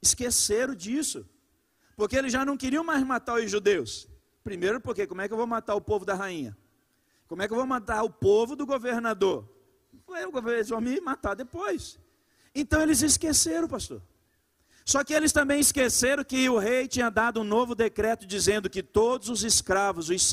esqueceram 0.02 0.74
disso, 0.74 1.28
porque 1.96 2.16
eles 2.16 2.32
já 2.32 2.44
não 2.44 2.56
queriam 2.56 2.82
mais 2.82 3.02
matar 3.04 3.34
os 3.34 3.50
judeus. 3.50 4.08
Primeiro, 4.42 4.80
porque 4.80 5.06
como 5.06 5.22
é 5.22 5.28
que 5.28 5.32
eu 5.32 5.38
vou 5.38 5.46
matar 5.46 5.74
o 5.74 5.80
povo 5.80 6.04
da 6.04 6.14
rainha? 6.14 6.56
Como 7.26 7.40
é 7.42 7.46
que 7.46 7.52
eu 7.52 7.56
vou 7.56 7.66
matar 7.66 8.02
o 8.02 8.10
povo 8.10 8.54
do 8.54 8.66
governador? 8.66 9.48
Eles 10.48 10.68
vão 10.68 10.80
me 10.80 11.00
matar 11.00 11.34
depois. 11.34 11.98
Então 12.54 12.80
eles 12.82 13.00
esqueceram, 13.00 13.66
pastor. 13.66 14.02
Só 14.84 15.02
que 15.02 15.14
eles 15.14 15.32
também 15.32 15.60
esqueceram 15.60 16.22
que 16.22 16.48
o 16.48 16.58
rei 16.58 16.86
tinha 16.86 17.10
dado 17.10 17.40
um 17.40 17.44
novo 17.44 17.74
decreto 17.74 18.26
dizendo 18.26 18.68
que 18.68 18.82
todos 18.82 19.30
os 19.30 19.42
escravos, 19.42 20.10
os 20.10 20.32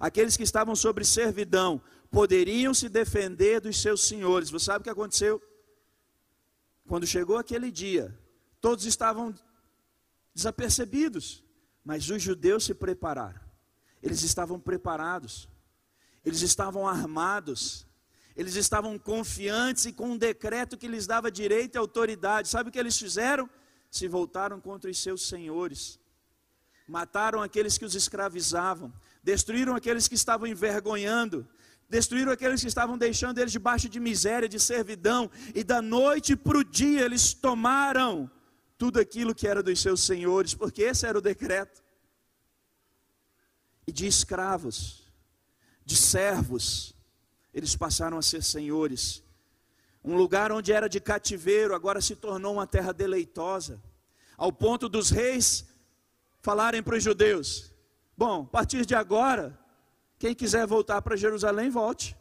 aqueles 0.00 0.36
que 0.36 0.42
estavam 0.42 0.74
sobre 0.74 1.04
servidão, 1.04 1.80
poderiam 2.10 2.74
se 2.74 2.88
defender 2.88 3.60
dos 3.60 3.80
seus 3.80 4.02
senhores. 4.02 4.50
Você 4.50 4.66
sabe 4.66 4.80
o 4.80 4.84
que 4.84 4.90
aconteceu? 4.90 5.40
Quando 6.88 7.06
chegou 7.06 7.38
aquele 7.38 7.70
dia, 7.70 8.18
todos 8.60 8.84
estavam 8.86 9.32
desapercebidos, 10.34 11.44
mas 11.84 12.10
os 12.10 12.20
judeus 12.20 12.64
se 12.64 12.74
prepararam. 12.74 13.40
Eles 14.02 14.22
estavam 14.22 14.58
preparados. 14.58 15.48
Eles 16.24 16.42
estavam 16.42 16.88
armados. 16.88 17.86
Eles 18.34 18.56
estavam 18.56 18.98
confiantes 18.98 19.86
e 19.86 19.92
com 19.92 20.10
um 20.10 20.18
decreto 20.18 20.76
que 20.76 20.88
lhes 20.88 21.06
dava 21.06 21.30
direito 21.30 21.76
e 21.76 21.78
autoridade. 21.78 22.48
Sabe 22.48 22.68
o 22.68 22.72
que 22.72 22.78
eles 22.78 22.98
fizeram? 22.98 23.48
Se 23.92 24.08
voltaram 24.08 24.58
contra 24.58 24.90
os 24.90 24.98
seus 24.98 25.28
senhores, 25.28 26.00
mataram 26.88 27.42
aqueles 27.42 27.76
que 27.76 27.84
os 27.84 27.94
escravizavam, 27.94 28.90
destruíram 29.22 29.76
aqueles 29.76 30.08
que 30.08 30.14
estavam 30.14 30.46
envergonhando, 30.46 31.46
destruíram 31.90 32.32
aqueles 32.32 32.62
que 32.62 32.68
estavam 32.68 32.96
deixando 32.96 33.38
eles 33.38 33.52
debaixo 33.52 33.90
de 33.90 34.00
miséria, 34.00 34.48
de 34.48 34.58
servidão, 34.58 35.30
e 35.54 35.62
da 35.62 35.82
noite 35.82 36.34
para 36.34 36.56
o 36.56 36.64
dia 36.64 37.02
eles 37.02 37.34
tomaram 37.34 38.30
tudo 38.78 38.98
aquilo 38.98 39.34
que 39.34 39.46
era 39.46 39.62
dos 39.62 39.78
seus 39.78 40.00
senhores, 40.00 40.54
porque 40.54 40.82
esse 40.82 41.06
era 41.06 41.18
o 41.18 41.20
decreto. 41.20 41.84
E 43.86 43.92
de 43.92 44.06
escravos, 44.06 45.06
de 45.84 45.96
servos, 45.96 46.94
eles 47.52 47.76
passaram 47.76 48.16
a 48.16 48.22
ser 48.22 48.42
senhores. 48.42 49.22
Um 50.04 50.16
lugar 50.16 50.50
onde 50.50 50.72
era 50.72 50.88
de 50.88 51.00
cativeiro, 51.00 51.74
agora 51.74 52.00
se 52.00 52.16
tornou 52.16 52.54
uma 52.54 52.66
terra 52.66 52.92
deleitosa, 52.92 53.80
ao 54.36 54.52
ponto 54.52 54.88
dos 54.88 55.10
reis 55.10 55.64
falarem 56.40 56.82
para 56.82 56.96
os 56.96 57.04
judeus: 57.04 57.72
Bom, 58.16 58.42
a 58.42 58.46
partir 58.46 58.84
de 58.84 58.94
agora, 58.94 59.58
quem 60.18 60.34
quiser 60.34 60.66
voltar 60.66 61.00
para 61.02 61.16
Jerusalém, 61.16 61.70
volte. 61.70 62.16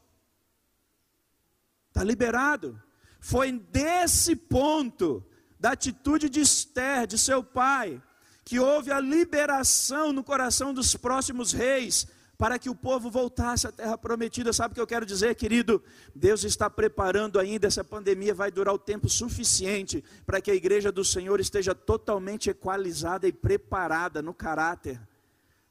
Está 1.88 2.04
liberado. 2.04 2.82
Foi 3.20 3.52
desse 3.52 4.36
ponto, 4.36 5.24
da 5.60 5.74
atitude 5.74 6.30
de 6.30 6.42
Esther, 6.42 7.06
de 7.06 7.18
seu 7.18 7.44
pai, 7.44 8.02
que 8.44 8.60
houve 8.60 8.92
a 8.92 9.00
liberação 9.00 10.12
no 10.12 10.24
coração 10.24 10.74
dos 10.74 10.96
próximos 10.96 11.52
reis 11.52 12.08
para 12.42 12.58
que 12.58 12.72
o 12.72 12.76
povo 12.76 13.12
voltasse 13.12 13.68
à 13.68 13.72
terra 13.72 13.96
prometida. 13.96 14.52
Sabe 14.52 14.72
o 14.72 14.74
que 14.74 14.82
eu 14.82 14.88
quero 14.88 15.06
dizer, 15.06 15.36
querido? 15.36 15.80
Deus 16.16 16.44
está 16.44 16.72
preparando 16.72 17.40
ainda, 17.40 17.68
essa 17.68 17.84
pandemia 17.84 18.34
vai 18.34 18.50
durar 18.50 18.74
o 18.74 18.80
tempo 18.80 19.08
suficiente 19.08 20.04
para 20.26 20.42
que 20.42 20.50
a 20.50 20.56
igreja 20.56 20.92
do 20.92 21.06
Senhor 21.06 21.40
esteja 21.40 21.76
totalmente 21.76 22.50
equalizada 22.50 23.28
e 23.28 23.32
preparada 23.32 24.24
no 24.24 24.34
caráter, 24.34 25.00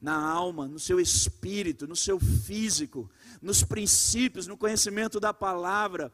na 0.01 0.15
alma, 0.15 0.69
no 0.69 0.79
seu 0.79 1.01
espírito, 1.01 1.89
no 1.89 1.97
seu 1.97 2.21
físico, 2.21 3.11
nos 3.43 3.65
princípios, 3.65 4.47
no 4.47 4.57
conhecimento 4.57 5.19
da 5.19 5.35
palavra, 5.35 6.13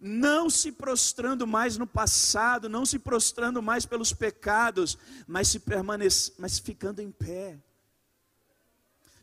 não 0.00 0.48
se 0.48 0.72
prostrando 0.72 1.46
mais 1.46 1.76
no 1.76 1.86
passado, 1.86 2.66
não 2.66 2.86
se 2.86 2.98
prostrando 2.98 3.60
mais 3.60 3.84
pelos 3.84 4.14
pecados, 4.14 4.96
mas 5.26 5.48
se 5.48 5.60
permanece, 5.60 6.32
mas 6.38 6.58
ficando 6.58 7.02
em 7.02 7.10
pé 7.10 7.58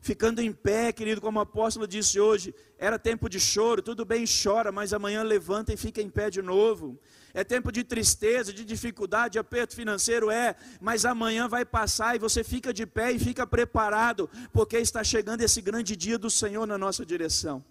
ficando 0.05 0.39
em 0.39 0.53
pé, 0.53 0.93
querido, 0.93 1.19
como 1.19 1.39
o 1.39 1.41
apóstolo 1.41 1.87
disse 1.87 2.19
hoje, 2.19 2.53
era 2.77 2.99
tempo 2.99 3.27
de 3.27 3.39
choro, 3.39 3.81
tudo 3.81 4.05
bem, 4.05 4.23
chora, 4.23 4.71
mas 4.71 4.93
amanhã 4.93 5.23
levanta 5.23 5.73
e 5.73 5.77
fica 5.77 5.99
em 5.99 6.11
pé 6.11 6.29
de 6.29 6.43
novo. 6.43 6.99
É 7.33 7.43
tempo 7.43 7.71
de 7.71 7.83
tristeza, 7.83 8.53
de 8.53 8.63
dificuldade, 8.63 9.33
de 9.33 9.39
aperto 9.39 9.75
financeiro, 9.75 10.29
é, 10.29 10.55
mas 10.79 11.05
amanhã 11.05 11.47
vai 11.47 11.65
passar 11.65 12.15
e 12.15 12.19
você 12.19 12.43
fica 12.43 12.71
de 12.71 12.85
pé 12.85 13.13
e 13.13 13.17
fica 13.17 13.47
preparado, 13.47 14.29
porque 14.53 14.77
está 14.77 15.03
chegando 15.03 15.41
esse 15.41 15.59
grande 15.59 15.95
dia 15.95 16.19
do 16.19 16.29
Senhor 16.29 16.67
na 16.67 16.77
nossa 16.77 17.03
direção. 17.03 17.65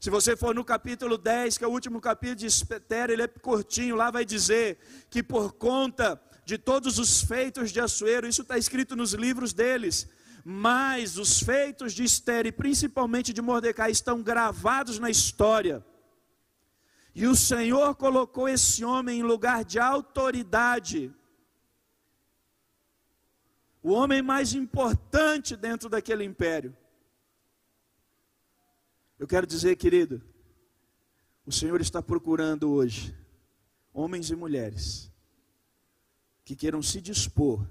Se 0.00 0.10
você 0.10 0.36
for 0.36 0.52
no 0.52 0.64
capítulo 0.64 1.16
10, 1.16 1.58
que 1.58 1.64
é 1.64 1.68
o 1.68 1.70
último 1.70 2.00
capítulo 2.00 2.40
de 2.40 2.46
Esther, 2.46 3.08
ele 3.08 3.22
é 3.22 3.28
curtinho, 3.28 3.94
lá 3.94 4.10
vai 4.10 4.24
dizer 4.24 4.78
que 5.08 5.22
por 5.22 5.52
conta 5.52 6.20
de 6.44 6.58
todos 6.58 6.98
os 6.98 7.22
feitos 7.22 7.70
de 7.70 7.78
Assuero, 7.78 8.26
isso 8.26 8.42
está 8.42 8.58
escrito 8.58 8.96
nos 8.96 9.12
livros 9.12 9.52
deles, 9.52 10.08
mas 10.44 11.18
os 11.18 11.40
feitos 11.40 11.92
de 11.92 12.02
Esther 12.02 12.46
e 12.46 12.52
principalmente 12.52 13.32
de 13.32 13.40
Mordecai 13.40 13.90
estão 13.90 14.22
gravados 14.22 14.98
na 14.98 15.10
história. 15.10 15.84
E 17.14 17.26
o 17.26 17.36
Senhor 17.36 17.94
colocou 17.94 18.48
esse 18.48 18.84
homem 18.84 19.20
em 19.20 19.22
lugar 19.22 19.64
de 19.64 19.78
autoridade. 19.78 21.14
O 23.82 23.92
homem 23.92 24.22
mais 24.22 24.54
importante 24.54 25.56
dentro 25.56 25.88
daquele 25.88 26.24
império. 26.24 26.76
Eu 29.18 29.26
quero 29.26 29.46
dizer, 29.46 29.76
querido, 29.76 30.22
o 31.46 31.52
Senhor 31.52 31.80
está 31.80 32.02
procurando 32.02 32.72
hoje 32.72 33.16
homens 33.92 34.30
e 34.30 34.36
mulheres 34.36 35.12
que 36.44 36.56
queiram 36.56 36.82
se 36.82 37.00
dispor 37.00 37.64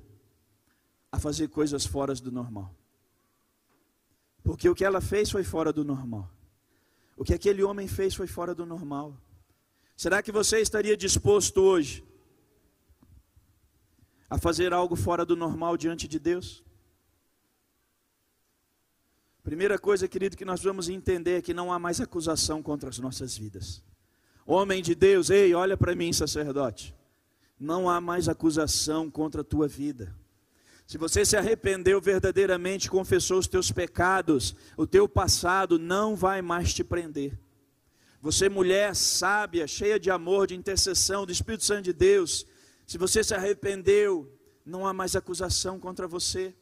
a 1.12 1.20
fazer 1.20 1.50
coisas 1.50 1.86
fora 1.86 2.14
do 2.14 2.32
normal. 2.32 2.74
Porque 4.44 4.70
o 4.70 4.76
que 4.76 4.86
ela 4.86 5.02
fez 5.02 5.30
foi 5.30 5.44
fora 5.44 5.74
do 5.74 5.84
normal. 5.84 6.32
O 7.18 7.24
que 7.24 7.34
aquele 7.34 7.64
homem 7.64 7.88
fez 7.88 8.16
foi 8.16 8.28
fora 8.28 8.56
do 8.56 8.66
normal. 8.66 9.16
Será 9.96 10.24
que 10.24 10.32
você 10.32 10.60
estaria 10.60 10.98
disposto 10.98 11.62
hoje 11.62 12.04
a 14.30 14.38
fazer 14.38 14.74
algo 14.74 14.96
fora 14.96 15.26
do 15.26 15.36
normal 15.36 15.78
diante 15.78 16.08
de 16.08 16.18
Deus? 16.18 16.64
Primeira 19.44 19.78
coisa, 19.78 20.08
querido, 20.08 20.38
que 20.38 20.46
nós 20.46 20.64
vamos 20.64 20.88
entender 20.88 21.38
é 21.38 21.42
que 21.42 21.54
não 21.54 21.74
há 21.74 21.78
mais 21.78 22.00
acusação 22.00 22.64
contra 22.64 22.90
as 22.90 23.00
nossas 23.00 23.38
vidas. 23.38 23.84
Homem 24.46 24.82
de 24.82 24.96
Deus, 24.96 25.30
ei, 25.30 25.54
olha 25.54 25.76
para 25.76 25.96
mim, 25.96 26.12
sacerdote. 26.14 26.96
não 27.60 27.88
há 27.88 28.02
mais 28.02 28.28
acusação 28.28 29.12
contra 29.12 29.42
a 29.42 29.44
tua 29.44 29.68
vida. 29.68 30.16
Se 30.92 30.98
você 30.98 31.24
se 31.24 31.38
arrependeu 31.38 32.02
verdadeiramente, 32.02 32.90
confessou 32.90 33.40
os 33.40 33.48
teus 33.48 33.72
pecados, 33.72 34.54
o 34.76 34.86
teu 34.86 35.08
passado 35.08 35.80
não 35.80 36.18
vai 36.18 36.42
mais 36.42 36.74
te 36.74 36.84
prender. 36.84 37.40
Você, 38.22 38.50
mulher 38.50 38.94
sábia, 38.94 39.66
cheia 39.68 39.98
de 39.98 40.12
amor, 40.12 40.48
de 40.48 40.54
intercessão, 40.54 41.26
do 41.26 41.32
Espírito 41.32 41.64
Santo 41.64 41.84
de 41.84 41.94
Deus, 41.94 42.46
se 42.86 42.98
você 42.98 43.24
se 43.24 43.34
arrependeu, 43.34 44.38
não 44.66 44.86
há 44.86 44.92
mais 44.92 45.16
acusação 45.16 45.80
contra 45.80 46.10
você, 46.10 46.54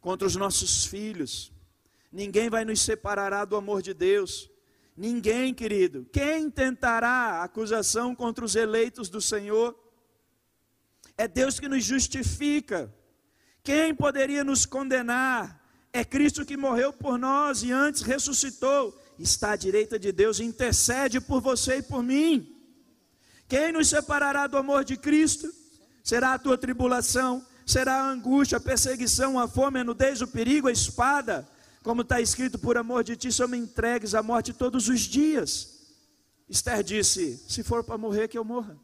contra 0.00 0.26
os 0.26 0.34
nossos 0.34 0.84
filhos. 0.84 1.52
Ninguém 2.10 2.50
vai 2.50 2.64
nos 2.64 2.80
separar 2.80 3.44
do 3.44 3.54
amor 3.54 3.82
de 3.82 3.94
Deus. 3.94 4.50
Ninguém, 4.96 5.54
querido. 5.54 6.08
Quem 6.12 6.50
tentará 6.50 7.44
acusação 7.44 8.16
contra 8.16 8.44
os 8.44 8.56
eleitos 8.56 9.08
do 9.08 9.20
Senhor? 9.20 9.78
É 11.20 11.28
Deus 11.28 11.60
que 11.60 11.68
nos 11.68 11.84
justifica. 11.84 12.90
Quem 13.62 13.94
poderia 13.94 14.42
nos 14.42 14.64
condenar? 14.64 15.62
É 15.92 16.02
Cristo 16.02 16.46
que 16.46 16.56
morreu 16.56 16.94
por 16.94 17.18
nós 17.18 17.62
e 17.62 17.70
antes 17.70 18.00
ressuscitou. 18.00 18.98
Está 19.18 19.50
à 19.50 19.56
direita 19.56 19.98
de 19.98 20.12
Deus 20.12 20.40
intercede 20.40 21.20
por 21.20 21.42
você 21.42 21.76
e 21.76 21.82
por 21.82 22.02
mim. 22.02 22.34
Quem 23.46 23.70
nos 23.70 23.88
separará 23.88 24.46
do 24.46 24.56
amor 24.56 24.82
de 24.82 24.96
Cristo? 24.96 25.52
Será 26.02 26.32
a 26.32 26.38
tua 26.38 26.56
tribulação? 26.56 27.44
Será 27.66 27.96
a 27.96 28.10
angústia, 28.10 28.56
a 28.56 28.60
perseguição, 28.60 29.38
a 29.38 29.46
fome, 29.46 29.80
a 29.80 29.84
nudez, 29.84 30.22
o 30.22 30.26
perigo, 30.26 30.68
a 30.68 30.72
espada? 30.72 31.46
Como 31.82 32.00
está 32.00 32.18
escrito, 32.18 32.58
por 32.58 32.78
amor 32.78 33.04
de 33.04 33.14
ti, 33.14 33.30
só 33.30 33.46
me 33.46 33.58
entregues 33.58 34.14
à 34.14 34.22
morte 34.22 34.54
todos 34.54 34.88
os 34.88 35.00
dias. 35.00 35.82
Esther 36.48 36.82
disse: 36.82 37.44
Se 37.46 37.62
for 37.62 37.84
para 37.84 37.98
morrer, 37.98 38.26
que 38.26 38.38
eu 38.38 38.44
morra. 38.44 38.74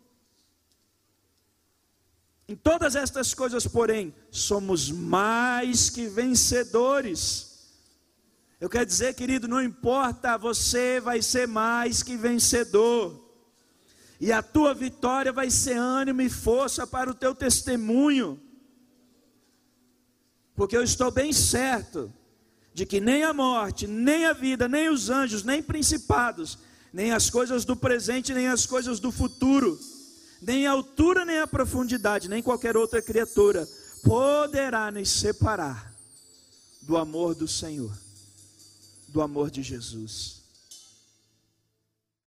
Em 2.49 2.55
todas 2.55 2.95
estas 2.95 3.35
coisas, 3.35 3.67
porém, 3.67 4.15
somos 4.31 4.89
mais 4.89 5.91
que 5.91 6.07
vencedores. 6.07 7.75
Eu 8.61 8.71
quero 8.71 8.87
dizer, 8.87 9.15
querido, 9.15 9.49
não 9.49 9.61
importa, 9.61 10.39
você 10.39 11.01
vai 11.01 11.21
ser 11.23 11.49
mais 11.49 12.05
que 12.05 12.17
vencedor. 12.17 13.25
E 14.21 14.31
a 14.31 14.43
tua 14.43 14.73
vitória 14.73 15.33
vai 15.33 15.51
ser 15.51 15.77
ânimo 15.77 16.23
e 16.23 16.31
força 16.31 16.87
para 16.87 17.11
o 17.11 17.15
teu 17.15 17.35
testemunho. 17.35 18.41
Porque 20.55 20.77
eu 20.77 20.85
estou 20.85 21.11
bem 21.11 21.33
certo 21.33 22.13
de 22.73 22.87
que 22.87 23.01
nem 23.01 23.25
a 23.25 23.35
morte, 23.35 23.89
nem 23.89 24.25
a 24.25 24.33
vida, 24.33 24.69
nem 24.69 24.89
os 24.89 25.11
anjos, 25.11 25.43
nem 25.43 25.61
principados, 25.63 26.59
nem 26.93 27.11
as 27.11 27.29
coisas 27.29 27.65
do 27.65 27.75
presente, 27.75 28.33
nem 28.33 28.47
as 28.47 28.67
coisas 28.67 29.01
do 29.01 29.11
futuro 29.11 29.79
nem 30.41 30.67
a 30.67 30.73
altura, 30.73 31.25
nem 31.25 31.41
a 31.41 31.47
profundidade, 31.47 32.29
nem 32.29 32.43
qualquer 32.43 32.77
outra 32.77 33.01
criatura 33.03 33.69
poderá 34.03 34.91
nos 34.91 35.09
separar 35.09 35.93
do 36.83 36.97
amor 36.97 37.35
do 37.35 37.49
Senhor, 37.49 37.93
do 39.09 39.21
amor 39.21 39.51
de 39.51 39.63
Jesus. 39.63 40.43